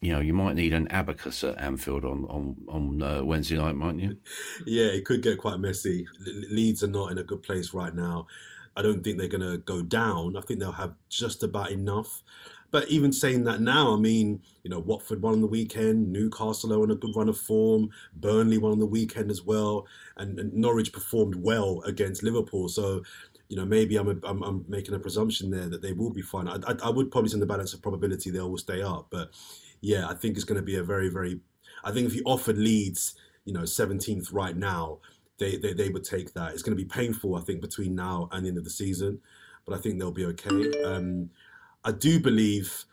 [0.00, 3.76] You know, you might need an abacus at Anfield on on on uh, Wednesday night,
[3.76, 4.16] mightn't you?
[4.66, 6.06] Yeah, it could get quite messy.
[6.50, 8.26] Leeds are not in a good place right now.
[8.76, 10.36] I don't think they're going to go down.
[10.36, 12.22] I think they'll have just about enough.
[12.76, 16.74] But even saying that now, I mean, you know, Watford won on the weekend, Newcastle
[16.74, 19.86] are on a good run of form, Burnley won on the weekend as well,
[20.18, 22.68] and, and Norwich performed well against Liverpool.
[22.68, 23.02] So,
[23.48, 26.20] you know, maybe I'm, a, I'm, I'm making a presumption there that they will be
[26.20, 26.48] fine.
[26.48, 29.30] I, I, I would probably send the balance of probability they will stay up, but
[29.80, 31.40] yeah, I think it's going to be a very very.
[31.82, 33.14] I think if you offered Leeds,
[33.46, 34.98] you know, 17th right now,
[35.38, 36.52] they, they they would take that.
[36.52, 39.18] It's going to be painful, I think, between now and the end of the season,
[39.64, 40.84] but I think they'll be okay.
[40.84, 41.30] Um,
[41.86, 42.84] I do believe.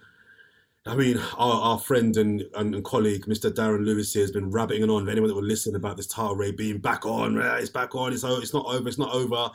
[0.85, 3.49] I mean, our, our friend and, and, and, colleague, Mr.
[3.49, 5.09] Darren Lewis, here has been rabbiting on.
[5.09, 8.11] Anyone that will listen about this race being back on, it's back on.
[8.13, 8.87] It's it's not over.
[8.87, 9.49] It's not over.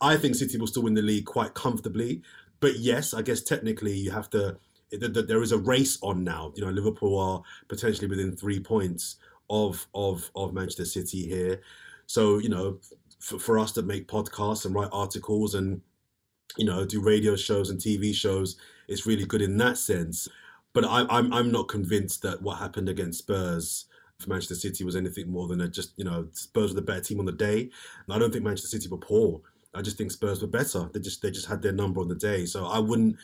[0.00, 2.22] I think City will still win the league quite comfortably.
[2.60, 4.58] But yes, I guess technically you have to.
[4.90, 6.52] There is a race on now.
[6.56, 9.16] You know, Liverpool are potentially within three points
[9.50, 11.60] of of of Manchester City here.
[12.06, 12.80] So you know,
[13.20, 15.82] for, for us to make podcasts and write articles and
[16.56, 18.56] you know do radio shows and TV shows
[18.90, 20.28] it's really good in that sense.
[20.72, 23.86] But I, I'm I'm not convinced that what happened against Spurs
[24.18, 27.00] for Manchester City was anything more than a just you know Spurs were the better
[27.00, 27.70] team on the day.
[28.06, 29.40] And I don't think Manchester City were poor.
[29.74, 30.90] I just think Spurs were better.
[30.92, 32.44] They just they just had their number on the day.
[32.44, 33.16] So I wouldn't.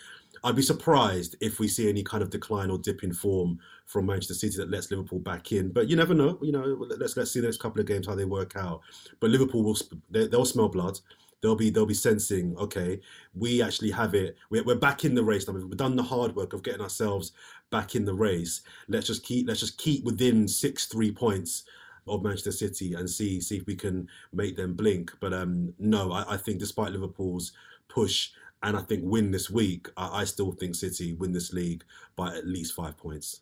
[0.44, 4.06] I'd be surprised if we see any kind of decline or dip in form from
[4.06, 5.70] Manchester City that lets Liverpool back in.
[5.70, 6.38] But you never know.
[6.42, 8.80] You know, let's let's see the next couple of games how they work out.
[9.20, 9.76] But Liverpool will
[10.10, 10.98] they, they'll smell blood
[11.42, 13.00] they'll be they'll be sensing okay
[13.36, 14.36] we actually have it.
[14.50, 15.54] We're, we're back in the race now.
[15.54, 17.32] We've done the hard work of getting ourselves
[17.70, 18.62] back in the race.
[18.88, 21.64] Let's just keep let's just keep within six three points
[22.08, 25.12] of Manchester City and see see if we can make them blink.
[25.20, 27.52] But um no I, I think despite Liverpool's
[27.88, 28.30] push
[28.62, 31.84] and I think win this week I, I still think City win this league
[32.16, 33.40] by at least five points.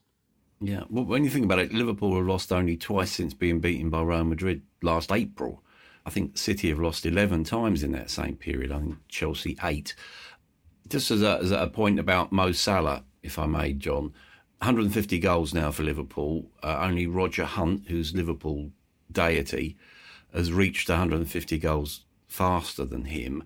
[0.61, 3.91] Yeah, well, when you think about it, Liverpool have lost only twice since being beaten
[3.91, 5.63] by Real Madrid last April.
[6.07, 8.71] I think City have lost 11 times in that same period.
[8.73, 9.95] I think Chelsea eight.
[10.89, 14.13] Just as a, as a point about Mo Salah, if I may, John,
[14.59, 16.51] 150 goals now for Liverpool.
[16.63, 18.71] Uh, only Roger Hunt, who's Liverpool
[19.11, 19.77] deity,
[20.33, 23.45] has reached 150 goals faster than him.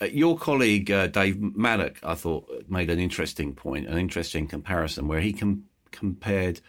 [0.00, 5.06] Uh, your colleague uh, Dave Maddock, I thought, made an interesting point, an interesting comparison,
[5.06, 6.60] where he com- compared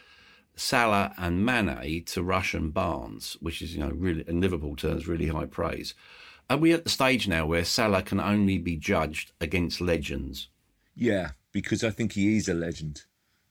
[0.55, 5.07] Salah and Mane to Rush and Barnes, which is, you know, really in Liverpool terms,
[5.07, 5.93] really high praise.
[6.49, 10.49] Are we at the stage now where Salah can only be judged against legends?
[10.95, 13.03] Yeah, because I think he is a legend.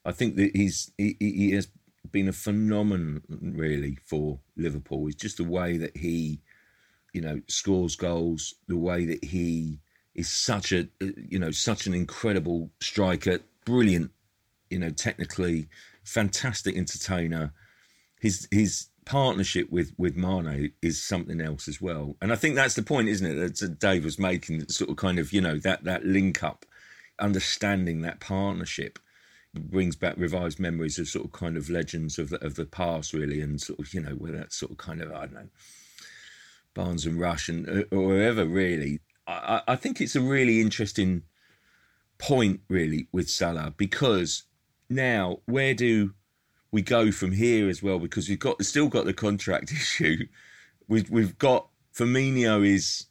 [0.05, 1.69] I think that he's he, he has
[2.11, 5.07] been a phenomenon really for Liverpool.
[5.09, 6.41] It's just the way that he,
[7.12, 9.81] you know, scores goals, the way that he
[10.15, 14.11] is such a you know such an incredible striker, brilliant,
[14.71, 15.69] you know, technically
[16.05, 17.53] fantastic entertainer.
[18.21, 22.75] His his partnership with with Mane is something else as well, and I think that's
[22.75, 23.59] the point, isn't it?
[23.59, 26.65] That Dave was making, sort of kind of you know that that link up,
[27.19, 28.99] understanding that partnership
[29.55, 33.12] brings back revives memories of sort of kind of legends of the, of the past
[33.12, 35.49] really and sort of you know where that sort of kind of I don't know
[36.75, 41.23] Barnes and Rush and uh, or wherever really I, I think it's a really interesting
[42.19, 44.45] point really with Salah because
[44.95, 46.13] now where do
[46.71, 47.99] we go from here as well?
[47.99, 50.27] Because we've got still got the contract issue.
[50.89, 53.07] We've we've got Firmino is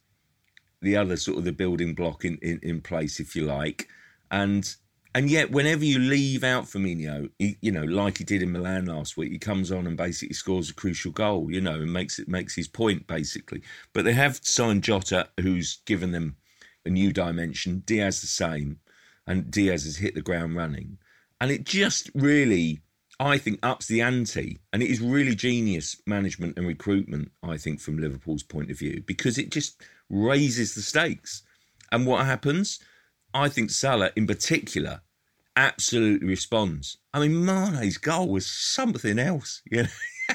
[0.81, 3.87] the other sort of the building block in, in, in place if you like.
[4.31, 4.75] And
[5.13, 8.85] and yet, whenever you leave out Firmino, he, you know, like he did in Milan
[8.85, 12.17] last week, he comes on and basically scores a crucial goal, you know, and makes
[12.17, 13.61] it makes his point basically.
[13.93, 16.37] But they have signed Jota, who's given them
[16.85, 17.83] a new dimension.
[17.85, 18.79] Diaz the same,
[19.27, 20.97] and Diaz has hit the ground running,
[21.41, 22.81] and it just really,
[23.19, 27.81] I think, ups the ante, and it is really genius management and recruitment, I think,
[27.81, 31.41] from Liverpool's point of view, because it just raises the stakes.
[31.91, 32.79] And what happens?
[33.33, 35.01] I think Salah in particular
[35.55, 36.97] absolutely responds.
[37.11, 39.63] I mean, Mane's goal was something else.
[39.71, 39.89] You know?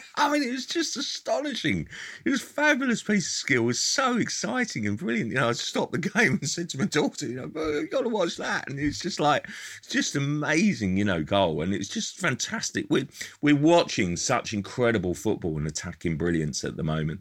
[0.17, 1.89] I mean, it was just astonishing.
[2.25, 3.63] It was fabulous piece of skill.
[3.63, 5.31] It was so exciting and brilliant.
[5.31, 8.03] You know, I stopped the game and said to my daughter, you know, you got
[8.03, 8.69] to watch that.
[8.69, 11.63] And it's just like, it's just amazing, you know, goal.
[11.63, 12.87] And it's just fantastic.
[12.89, 13.09] We're,
[13.41, 17.21] we're watching such incredible football and attacking brilliance at the moment.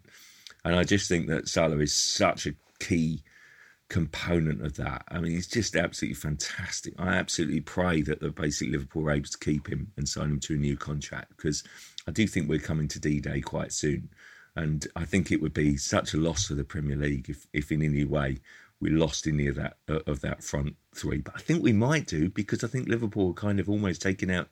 [0.64, 3.22] And I just think that Salah is such a key
[3.88, 5.04] component of that.
[5.08, 6.94] I mean, he's just absolutely fantastic.
[6.98, 10.40] I absolutely pray that the basic Liverpool are able to keep him and sign him
[10.40, 11.62] to a new contract because
[12.06, 14.10] I do think we're coming to D Day quite soon.
[14.54, 17.70] And I think it would be such a loss for the Premier League if, if
[17.70, 18.38] in any way
[18.80, 21.20] we lost any of that uh, of that front three.
[21.20, 24.30] But I think we might do because I think Liverpool are kind of almost taking
[24.30, 24.48] out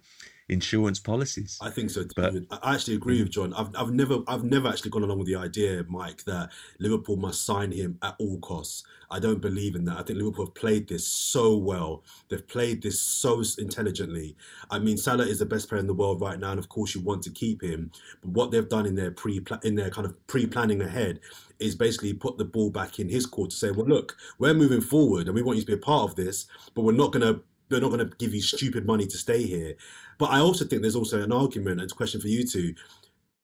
[0.49, 1.59] insurance policies.
[1.61, 2.05] I think so.
[2.15, 3.55] But, I actually agree with John.
[3.55, 7.45] I've, I've never I've never actually gone along with the idea, Mike, that Liverpool must
[7.45, 8.85] sign him at all costs.
[9.11, 9.99] I don't believe in that.
[9.99, 12.03] I think Liverpool have played this so well.
[12.29, 14.37] They've played this so intelligently.
[14.71, 16.95] I mean, Salah is the best player in the world right now, and of course
[16.95, 17.91] you want to keep him.
[18.23, 21.21] But what they've done in their pre in their kind of pre planning ahead
[21.59, 24.81] is basically put the ball back in his court to say, well, look, we're moving
[24.81, 27.35] forward, and we want you to be a part of this, but we're not going
[27.35, 29.75] to they're not going to give you stupid money to stay here.
[30.19, 32.75] But I also think there's also an argument and a question for you two.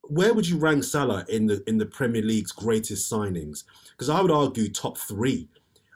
[0.03, 3.65] Where would you rank Salah in the in the Premier League's greatest signings?
[3.91, 5.49] Because I would argue top three.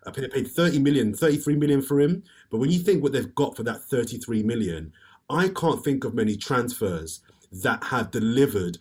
[0.06, 2.22] I paid, paid 30 million, 33 million for him.
[2.50, 4.92] But when you think what they've got for that 33 million,
[5.30, 8.78] I can't think of many transfers that have delivered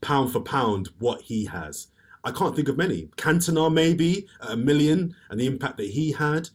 [0.00, 1.88] pound for pound what he has.
[2.24, 3.08] I can't think of many.
[3.16, 6.48] Cantona maybe a million and the impact that he had.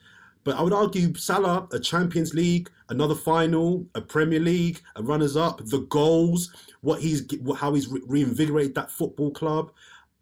[0.47, 5.59] But I would argue Salah, a Champions League, another final, a Premier League, a runners-up,
[5.65, 9.73] the goals, what he's how he's re- reinvigorated that football club.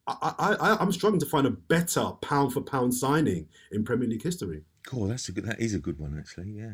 [0.08, 4.24] I, I, I'm struggling to find a better pound for pound signing in Premier League
[4.24, 4.64] history.
[4.88, 5.46] Cool, that's a good.
[5.46, 6.50] That is a good one, actually.
[6.50, 6.74] Yeah.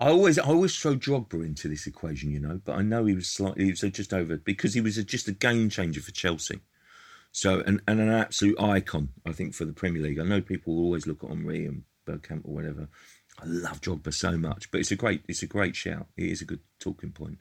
[0.00, 3.14] I always, I always throw Drogba into this equation, you know, but I know he
[3.14, 6.10] was slightly, he was just over because he was a, just a game changer for
[6.10, 6.62] Chelsea.
[7.30, 10.18] So, and, and an absolute icon, I think, for the Premier League.
[10.18, 11.84] I know people always look at Henry and
[12.18, 12.88] Bergkamp or whatever.
[13.40, 16.06] I love Drogba so much, but it's a great it's a great shout.
[16.16, 17.38] It is a good talking point.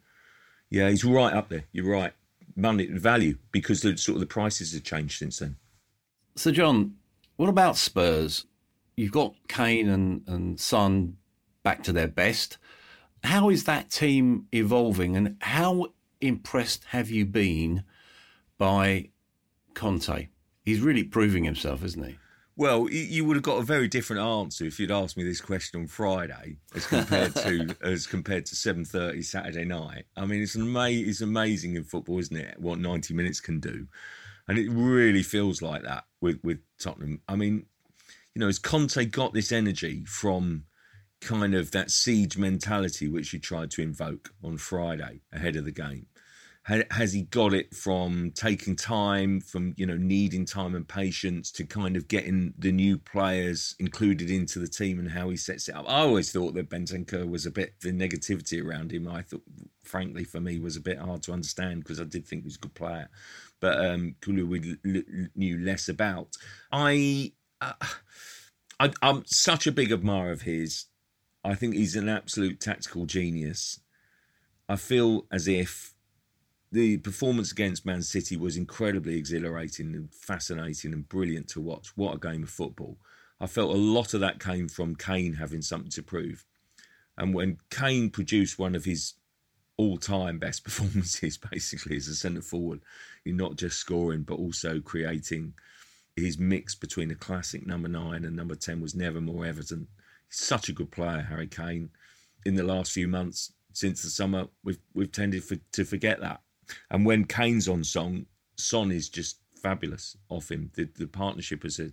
[0.69, 1.65] Yeah, he's right up there.
[1.71, 2.13] You're right.
[2.55, 5.57] Money value because the sort of the prices have changed since then.
[6.35, 6.95] So, John,
[7.35, 8.45] what about Spurs?
[8.95, 11.17] You've got Kane and and Son
[11.63, 12.57] back to their best.
[13.23, 15.87] How is that team evolving, and how
[16.21, 17.83] impressed have you been
[18.57, 19.09] by
[19.73, 20.29] Conte?
[20.63, 22.17] He's really proving himself, isn't he?
[22.61, 25.81] Well, you would have got a very different answer if you'd asked me this question
[25.81, 30.03] on Friday, as compared to as compared to seven thirty Saturday night.
[30.15, 32.59] I mean, it's ama- it's amazing in football, isn't it?
[32.59, 33.87] What ninety minutes can do,
[34.47, 37.21] and it really feels like that with with Tottenham.
[37.27, 37.65] I mean,
[38.35, 40.65] you know, has Conte got this energy from
[41.19, 45.71] kind of that siege mentality which he tried to invoke on Friday ahead of the
[45.71, 46.05] game?
[46.91, 51.65] Has he got it from taking time, from you know needing time and patience to
[51.65, 55.75] kind of getting the new players included into the team and how he sets it
[55.75, 55.83] up?
[55.89, 59.07] I always thought that Bentancur was a bit the negativity around him.
[59.09, 59.43] I thought,
[59.83, 62.55] frankly, for me, was a bit hard to understand because I did think he was
[62.55, 63.09] a good player,
[63.59, 64.77] but um, Kulu we
[65.35, 66.37] knew less about.
[66.71, 67.73] I, uh,
[68.79, 70.85] I, I'm such a big admirer of his.
[71.43, 73.81] I think he's an absolute tactical genius.
[74.69, 75.95] I feel as if
[76.71, 81.91] the performance against Man City was incredibly exhilarating and fascinating and brilliant to watch.
[81.95, 82.97] What a game of football.
[83.41, 86.45] I felt a lot of that came from Kane having something to prove.
[87.17, 89.15] And when Kane produced one of his
[89.75, 92.79] all time best performances, basically, as a centre forward,
[93.25, 95.53] in not just scoring, but also creating
[96.15, 99.89] his mix between a classic number nine and number 10 was never more evident.
[100.29, 101.89] He's such a good player, Harry Kane.
[102.45, 106.41] In the last few months, since the summer, we've, we've tended for, to forget that
[106.89, 108.25] and when Kane's on song,
[108.57, 110.71] Son is just fabulous off him.
[110.75, 111.91] The the partnership as a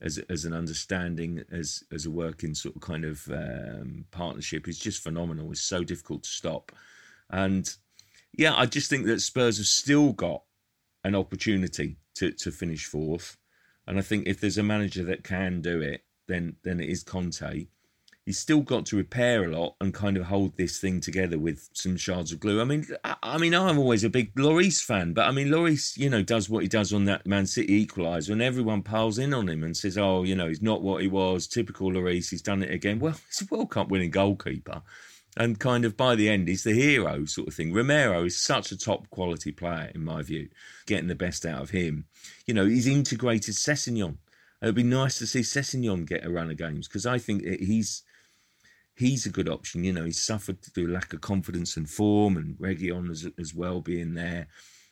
[0.00, 4.78] as as an understanding as as a working sort of kind of um, partnership is
[4.78, 5.50] just phenomenal.
[5.50, 6.72] It's so difficult to stop,
[7.30, 7.68] and
[8.32, 10.42] yeah, I just think that Spurs have still got
[11.04, 13.36] an opportunity to to finish fourth,
[13.86, 17.02] and I think if there's a manager that can do it, then then it is
[17.02, 17.66] Conte
[18.28, 21.70] he's still got to repair a lot and kind of hold this thing together with
[21.72, 22.60] some shards of glue.
[22.60, 25.96] I mean, I, I mean, I'm always a big Lloris fan, but I mean, Lloris,
[25.96, 29.32] you know, does what he does on that Man City equaliser, and everyone piles in
[29.32, 31.46] on him and says, "Oh, you know, he's not what he was.
[31.46, 32.28] Typical Lloris.
[32.28, 34.82] He's done it again." Well, he's a World Cup winning goalkeeper.
[35.38, 37.72] And kind of by the end, he's the hero sort of thing.
[37.72, 40.50] Romero is such a top quality player, in my view,
[40.86, 42.04] getting the best out of him.
[42.44, 44.18] You know, he's integrated Sessegnon.
[44.60, 48.02] It'd be nice to see Sessegnon get a run of games because I think he's
[48.98, 49.84] he's a good option.
[49.84, 53.80] You know, he's suffered through lack of confidence and form, and Reguilón as, as well
[53.80, 54.48] being there.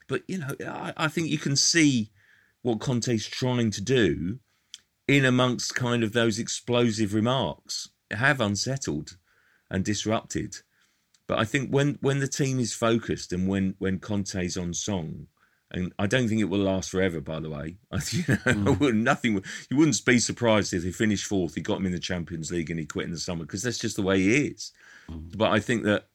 [0.09, 2.11] But, you know, I, I think you can see
[2.63, 4.39] what Conte's trying to do
[5.09, 9.17] in amongst kind of those explosive remarks have unsettled
[9.71, 10.57] and disrupted.
[11.27, 15.27] But I think when, when the team is focused and when, when Conte's on song,
[15.77, 17.21] and I don't think it will last forever.
[17.21, 17.77] By the way,
[18.11, 18.95] you know, mm.
[18.95, 19.43] nothing.
[19.71, 21.55] You wouldn't be surprised if he finished fourth.
[21.55, 23.79] He got him in the Champions League and he quit in the summer because that's
[23.79, 24.73] just the way he is.
[25.11, 25.37] Mm.
[25.37, 26.07] But I think that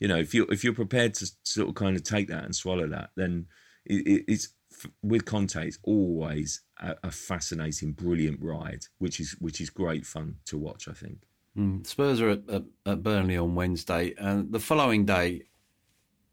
[0.00, 2.54] you know, if you if you're prepared to sort of kind of take that and
[2.54, 3.46] swallow that, then
[3.84, 4.48] it, it's
[5.02, 5.66] with Conte.
[5.66, 10.88] It's always a, a, fascinating, brilliant ride, which is which is great fun to watch.
[10.88, 11.18] I think.
[11.56, 11.86] Mm.
[11.86, 15.44] Spurs are at, at, at Burnley on Wednesday, and the following day,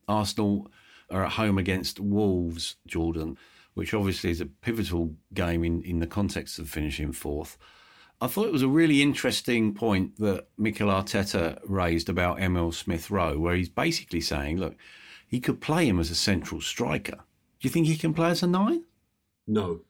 [0.07, 0.69] Arsenal
[1.09, 3.37] are at home against Wolves, Jordan,
[3.73, 7.57] which obviously is a pivotal game in, in the context of finishing fourth.
[8.21, 13.11] I thought it was a really interesting point that Mikel Arteta raised about Emil Smith
[13.11, 14.75] Rowe, where he's basically saying, look,
[15.27, 17.17] he could play him as a central striker.
[17.17, 18.83] Do you think he can play as a nine?
[19.47, 19.81] No,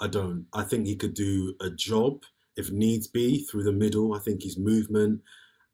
[0.00, 0.46] I don't.
[0.52, 2.22] I think he could do a job
[2.56, 4.14] if needs be through the middle.
[4.14, 5.20] I think his movement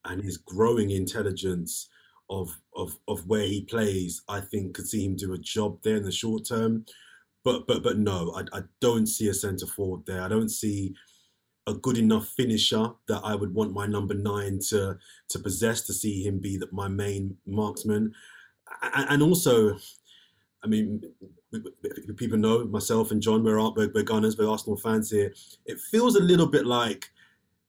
[0.05, 1.89] and his growing intelligence
[2.31, 5.97] of of of where he plays, I think could see him do a job there
[5.97, 6.87] in the short term.
[7.45, 10.23] But but but no, I, I don't see a centre forward there.
[10.23, 10.95] I don't see
[11.67, 14.99] a good enough finisher that I would want my number nine to
[15.29, 18.13] to possess to see him be the, my main marksman.
[18.83, 19.77] And, and also,
[20.63, 21.03] I mean,
[22.17, 25.33] people know myself and John, we're, we're, we're Gunners, we're Arsenal fans here.
[25.67, 27.11] It feels a little bit like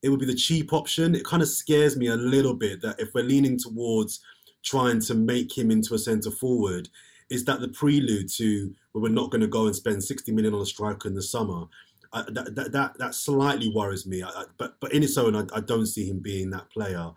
[0.01, 1.15] it would be the cheap option.
[1.15, 4.21] It kind of scares me a little bit that if we're leaning towards
[4.65, 6.89] trying to make him into a centre forward,
[7.29, 10.61] is that the prelude to we're not going to go and spend 60 million on
[10.61, 11.65] a striker in the summer?
[12.13, 14.23] I, that, that, that that slightly worries me.
[14.23, 17.11] I, but but in its own, I, I, don't see him being that player.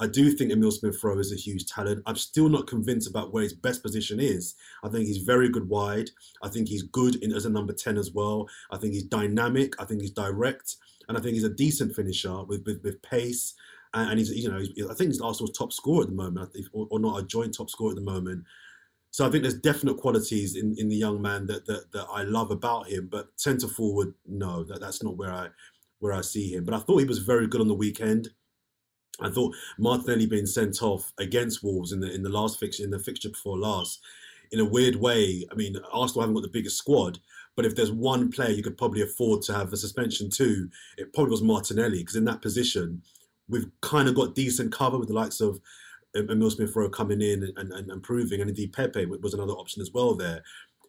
[0.00, 2.02] I do think Emil Smith Rowe is a huge talent.
[2.06, 4.56] I'm still not convinced about where his best position is.
[4.82, 6.10] I think he's very good wide.
[6.42, 8.48] I think he's good in, as a number 10 as well.
[8.72, 9.80] I think he's dynamic.
[9.80, 10.76] I think he's direct.
[11.08, 13.54] And I think he's a decent finisher with, with, with pace
[13.94, 16.98] and, he's you know I think he's Arsenal's top scorer at the moment, or, or,
[16.98, 18.44] not a joint top scorer at the moment.
[19.10, 22.22] So I think there's definite qualities in, in the young man that, that that I
[22.22, 23.08] love about him.
[23.10, 25.48] But centre forward, no, that, that's not where I
[25.98, 26.64] where I see him.
[26.64, 28.30] But I thought he was very good on the weekend.
[29.20, 32.90] I thought Martinelli being sent off against Wolves in the in the last fixture in
[32.90, 34.00] the fixture before last,
[34.50, 35.46] in a weird way.
[35.52, 37.18] I mean, Arsenal haven't got the biggest squad,
[37.54, 41.12] but if there's one player you could probably afford to have a suspension to, it
[41.12, 43.02] probably was Martinelli because in that position
[43.52, 45.60] we've kind of got decent cover with the likes of
[46.16, 49.52] um, Emil Smith Rowe coming in and, and, and proving, and indeed Pepe was another
[49.52, 50.42] option as well there.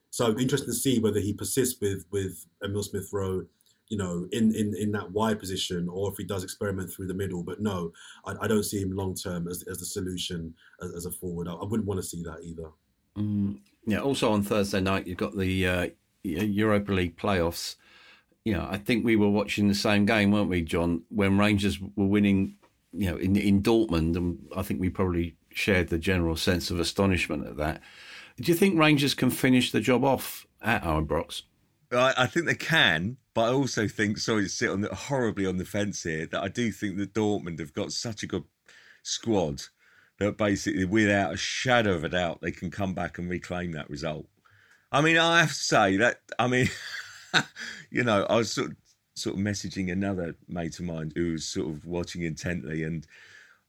[0.09, 3.45] So I'm interested to see whether he persists with with Emil Smith Rowe,
[3.89, 7.13] you know, in, in, in that wide position, or if he does experiment through the
[7.13, 7.43] middle.
[7.43, 7.91] But no,
[8.25, 11.47] I, I don't see him long term as, as the solution as, as a forward.
[11.47, 12.69] I, I, wouldn't want to see that either.
[13.17, 13.99] Mm, yeah.
[13.99, 15.87] Also on Thursday night, you've got the uh,
[16.23, 17.75] Europa League playoffs.
[18.45, 21.03] You know, I think we were watching the same game, weren't we, John?
[21.09, 22.55] When Rangers were winning,
[22.91, 26.79] you know, in in Dortmund, and I think we probably shared the general sense of
[26.79, 27.81] astonishment at that.
[28.37, 31.43] Do you think Rangers can finish the job off at Ibrox?
[31.91, 35.45] I, I think they can, but I also think, sorry to sit on the, horribly
[35.45, 38.43] on the fence here, that I do think that Dortmund have got such a good
[39.03, 39.61] squad
[40.19, 43.89] that basically, without a shadow of a doubt, they can come back and reclaim that
[43.89, 44.27] result.
[44.91, 46.21] I mean, I have to say that.
[46.37, 46.69] I mean,
[47.89, 48.77] you know, I was sort of,
[49.15, 53.05] sort of messaging another mate of mine who was sort of watching intently, and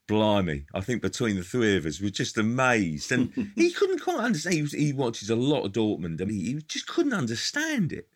[0.06, 3.12] blimey, I think between the three of us, we're just amazed.
[3.12, 4.56] And he couldn't quite understand.
[4.56, 8.08] He, was, he watches a lot of Dortmund, and he, he just couldn't understand it.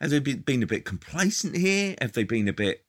[0.00, 1.94] Have they been a bit complacent here?
[2.00, 2.84] Have they been a bit,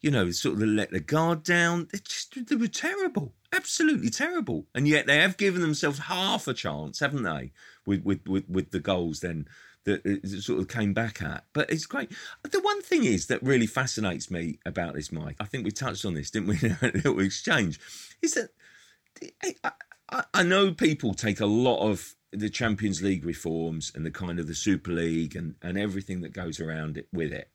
[0.00, 1.88] you know, sort of let the guard down?
[1.90, 6.54] They just they were terrible, absolutely terrible, and yet they have given themselves half a
[6.54, 7.50] chance, haven't they?
[7.84, 9.48] With with with, with the goals then
[9.84, 11.44] that it sort of came back at.
[11.52, 12.10] But it's great.
[12.48, 15.36] The one thing is that really fascinates me about this, Mike.
[15.40, 16.58] I think we touched on this, didn't we?
[16.82, 17.80] Little exchange,
[18.20, 18.50] is that
[20.10, 24.38] I, I, know people take a lot of the Champions League reforms and the kind
[24.38, 27.48] of the Super League and, and everything that goes around it with it.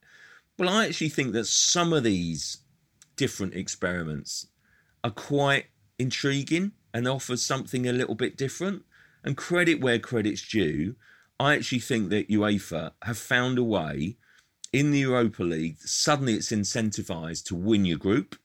[0.57, 2.59] But I actually think that some of these
[3.15, 4.47] different experiments
[5.03, 5.65] are quite
[5.99, 8.83] intriguing and offer something a little bit different.
[9.23, 10.95] And credit where credit's due,
[11.39, 14.17] I actually think that UEFA have found a way
[14.73, 18.35] in the Europa League, suddenly it's incentivized to win your group.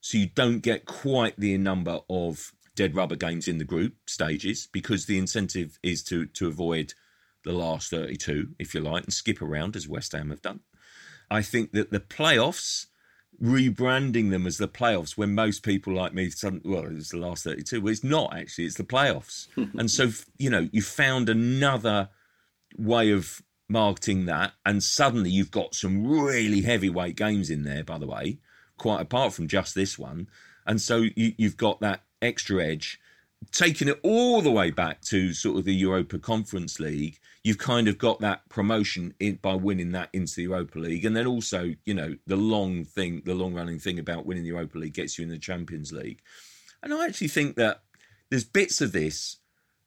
[0.00, 4.68] So you don't get quite the number of dead rubber games in the group stages
[4.72, 6.94] because the incentive is to to avoid
[7.44, 10.60] the last 32, if you like, and skip around as West Ham have done.
[11.30, 12.86] I think that the playoffs,
[13.42, 16.30] rebranding them as the playoffs when most people like me,
[16.64, 17.80] well, it's the last 32.
[17.80, 19.48] Well, it's not actually, it's the playoffs.
[19.56, 22.10] and so, you know, you found another
[22.78, 24.52] way of marketing that.
[24.64, 28.38] And suddenly you've got some really heavyweight games in there, by the way,
[28.76, 30.28] quite apart from just this one.
[30.66, 33.00] And so you, you've got that extra edge.
[33.50, 37.88] Taking it all the way back to sort of the Europa Conference League, you've kind
[37.88, 41.74] of got that promotion in, by winning that into the Europa League, and then also,
[41.84, 45.18] you know, the long thing, the long running thing about winning the Europa League gets
[45.18, 46.20] you in the Champions League.
[46.84, 47.82] And I actually think that
[48.30, 49.38] there's bits of this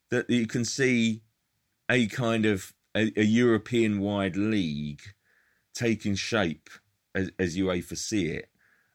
[0.09, 1.21] that you can see
[1.89, 5.01] a kind of a, a European wide league
[5.73, 6.69] taking shape
[7.13, 8.49] as, as UEFA see it.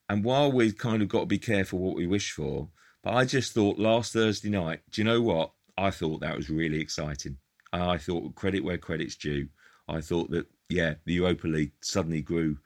[0.09, 2.69] And while we've kind of got to be careful what we wish for,
[3.05, 5.53] but I just thought last Thursday night, do you know what?
[5.79, 7.37] I thought that was really exciting.
[7.73, 9.49] I thought credit where credit's due.
[9.89, 12.59] I thought that, yeah, the Europa League suddenly grew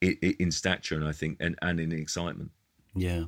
[0.00, 2.50] in, in stature and I think, and, and in excitement.
[2.94, 3.24] Yeah.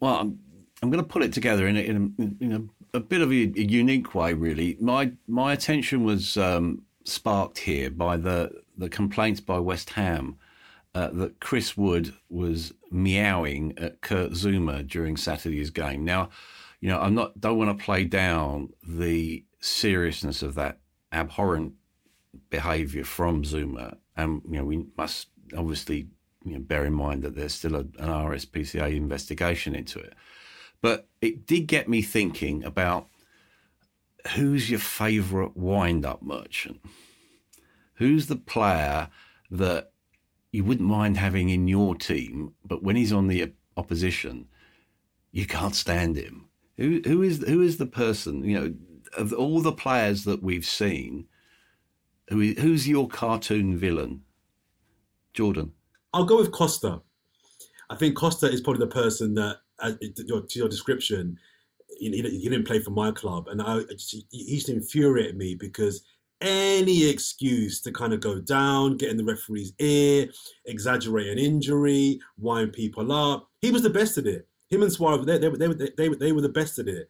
[0.00, 0.38] Well, I'm,
[0.82, 3.30] I'm going to pull it together in a, in a, in a, a bit of
[3.30, 4.76] a, a, unique way, really.
[4.80, 10.36] My my attention was um, sparked here by the, the complaints by West Ham
[10.94, 16.04] uh, that Chris Wood was meowing at Kurt Zouma during Saturday's game.
[16.04, 16.28] Now,
[16.80, 20.78] you know, I'm not don't want to play down the seriousness of that
[21.12, 21.74] abhorrent
[22.50, 26.08] behaviour from Zouma, and you know, we must obviously
[26.44, 30.14] you know, bear in mind that there's still a, an RSPCA investigation into it.
[30.82, 33.08] But it did get me thinking about
[34.34, 36.80] who's your favourite wind-up merchant?
[37.94, 39.08] Who's the player
[39.50, 39.92] that
[40.52, 44.48] you wouldn't mind having in your team, but when he's on the opposition,
[45.30, 46.48] you can't stand him.
[46.76, 48.44] Who who is who is the person?
[48.44, 48.74] You know,
[49.16, 51.26] of all the players that we've seen,
[52.28, 54.22] who who's your cartoon villain?
[55.32, 55.72] Jordan.
[56.12, 57.00] I'll go with Costa.
[57.88, 61.38] I think Costa is probably the person that, uh, to your description,
[61.98, 66.02] he, he, didn't play for my club, and I, he used to infuriate me because
[66.42, 70.28] any excuse to kind of go down, get in the referee's ear,
[70.66, 73.48] exaggerate an injury, wind people up.
[73.60, 74.48] He was the best at it.
[74.68, 77.08] Him and Suarez, they, they, they, they, they were the best at it.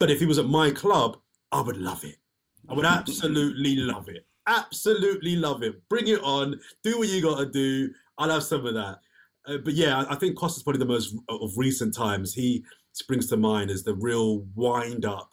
[0.00, 1.18] But if he was at my club,
[1.52, 2.16] I would love it.
[2.68, 4.26] I would absolutely love it.
[4.46, 5.86] Absolutely love it.
[5.88, 6.58] Bring it on.
[6.82, 7.92] Do what you got to do.
[8.18, 9.00] I'll have some of that.
[9.46, 12.34] Uh, but yeah, I think Costa's probably the most of recent times.
[12.34, 15.30] He springs to mind as the real wind up.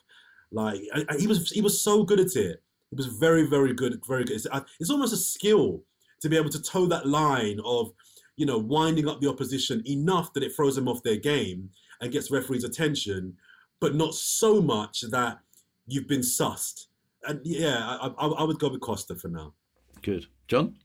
[0.52, 0.82] Like
[1.18, 2.62] he was, he was so good at it.
[2.92, 4.36] It was very, very good, very good.
[4.36, 4.48] It's,
[4.80, 5.84] it's almost a skill
[6.20, 7.94] to be able to toe that line of,
[8.36, 11.70] you know, winding up the opposition enough that it throws them off their game
[12.02, 13.38] and gets referees' attention,
[13.80, 15.40] but not so much that
[15.88, 16.88] you've been sussed.
[17.28, 19.54] And yeah, I, I, I would go with Costa for now.
[20.02, 20.76] Good, John.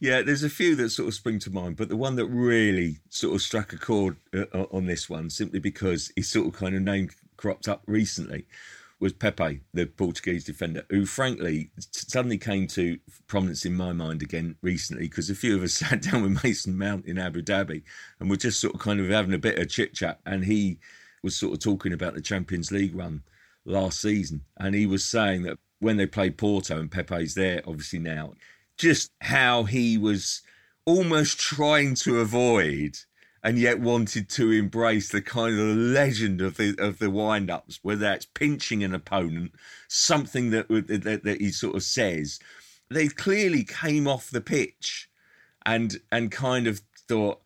[0.00, 2.98] Yeah, there's a few that sort of spring to mind, but the one that really
[3.10, 6.74] sort of struck a chord uh, on this one, simply because his sort of kind
[6.74, 8.46] of name cropped up recently,
[9.00, 14.56] was Pepe, the Portuguese defender, who frankly suddenly came to prominence in my mind again
[14.60, 17.82] recently because a few of us sat down with Mason Mount in Abu Dhabi
[18.18, 20.18] and we're just sort of kind of having a bit of chit chat.
[20.26, 20.78] And he
[21.22, 23.22] was sort of talking about the Champions League run
[23.64, 24.42] last season.
[24.58, 28.34] And he was saying that when they played Porto and Pepe's there, obviously now,
[28.78, 30.42] just how he was
[30.86, 32.96] almost trying to avoid
[33.42, 37.78] and yet wanted to embrace the kind of legend of the of the wind ups,
[37.82, 39.52] whether that's pinching an opponent,
[39.88, 42.38] something that, that that he sort of says.
[42.90, 45.08] They clearly came off the pitch
[45.66, 47.40] and and kind of thought,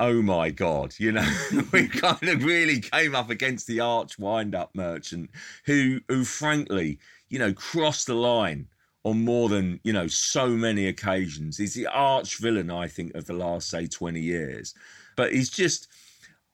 [0.00, 1.28] oh my god, you know,
[1.72, 5.30] we kind of really came up against the arch wind up merchant
[5.66, 6.98] who who frankly,
[7.28, 8.68] you know, crossed the line
[9.04, 11.58] on more than you know so many occasions.
[11.58, 14.74] He's the arch villain, I think, of the last say twenty years.
[15.16, 15.88] But he's just,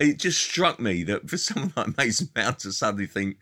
[0.00, 3.38] it just struck me that for someone like Mason Mount to suddenly think,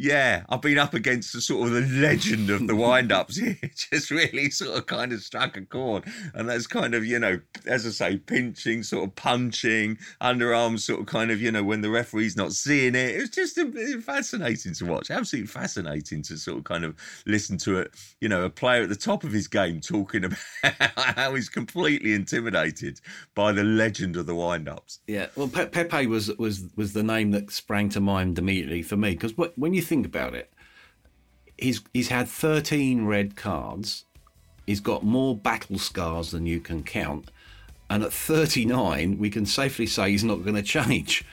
[0.00, 3.58] yeah, I've been up against the sort of the legend of the wind ups here.
[3.62, 6.04] It just really sort of kind of struck a chord.
[6.32, 11.00] And that's kind of, you know, as I say, pinching, sort of punching, underarms sort
[11.00, 13.16] of kind of, you know, when the referee's not seeing it.
[13.16, 13.60] It was just
[14.04, 15.10] fascinating to watch.
[15.10, 16.96] Absolutely fascinating to sort of kind of
[17.26, 20.24] listen to it, you know, a player at the top of his game talking
[20.64, 23.00] about how he's completely intimidated
[23.34, 25.00] by the legend of the wind ups.
[25.06, 25.26] Yeah.
[25.36, 29.10] Well, Pe- Pepe was, was, was the name that sprang to mind immediately for me
[29.10, 30.52] because when you think about it,
[31.58, 34.04] he's he's had 13 red cards.
[34.66, 37.30] He's got more battle scars than you can count.
[37.88, 41.24] And at 39, we can safely say he's not going to change.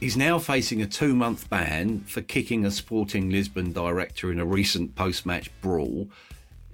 [0.00, 4.44] He's now facing a two month ban for kicking a Sporting Lisbon director in a
[4.44, 6.08] recent post match brawl.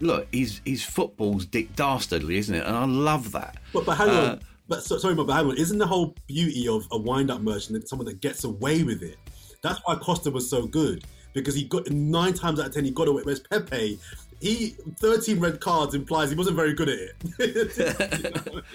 [0.01, 2.67] Look, his, his football's Dick Dastardly, isn't it?
[2.67, 3.59] And I love that.
[3.75, 4.41] But, but hang uh, on.
[4.69, 5.57] But sorry, but hang on.
[5.59, 9.19] Isn't the whole beauty of a wind up merchant someone that gets away with it?
[9.63, 12.91] That's why Costa was so good because he got nine times out of ten he
[12.91, 13.23] got away.
[13.23, 13.99] Whereas Pepe,
[14.41, 16.99] he thirteen red cards implies he wasn't very good at
[17.39, 18.65] it.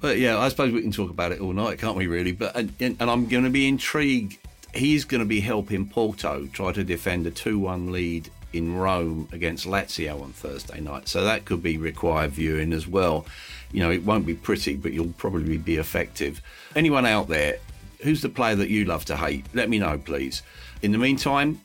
[0.00, 2.06] But yeah, I suppose we can talk about it all night, can't we?
[2.06, 4.38] Really, but and, and I'm going to be intrigued.
[4.74, 9.66] He's going to be helping Porto try to defend a two-one lead in Rome against
[9.66, 13.26] Lazio on Thursday night, so that could be required viewing as well.
[13.72, 16.40] You know, it won't be pretty, but you'll probably be effective.
[16.76, 17.58] Anyone out there
[18.00, 19.44] Who's the player that you love to hate?
[19.54, 20.42] Let me know, please.
[20.82, 21.60] In the meantime,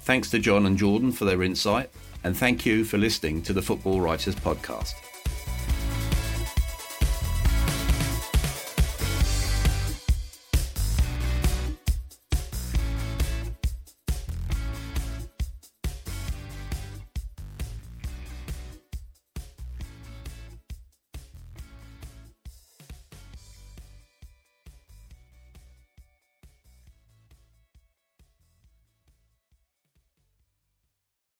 [0.00, 1.90] thanks to John and Jordan for their insight,
[2.22, 4.94] and thank you for listening to the Football Writers Podcast.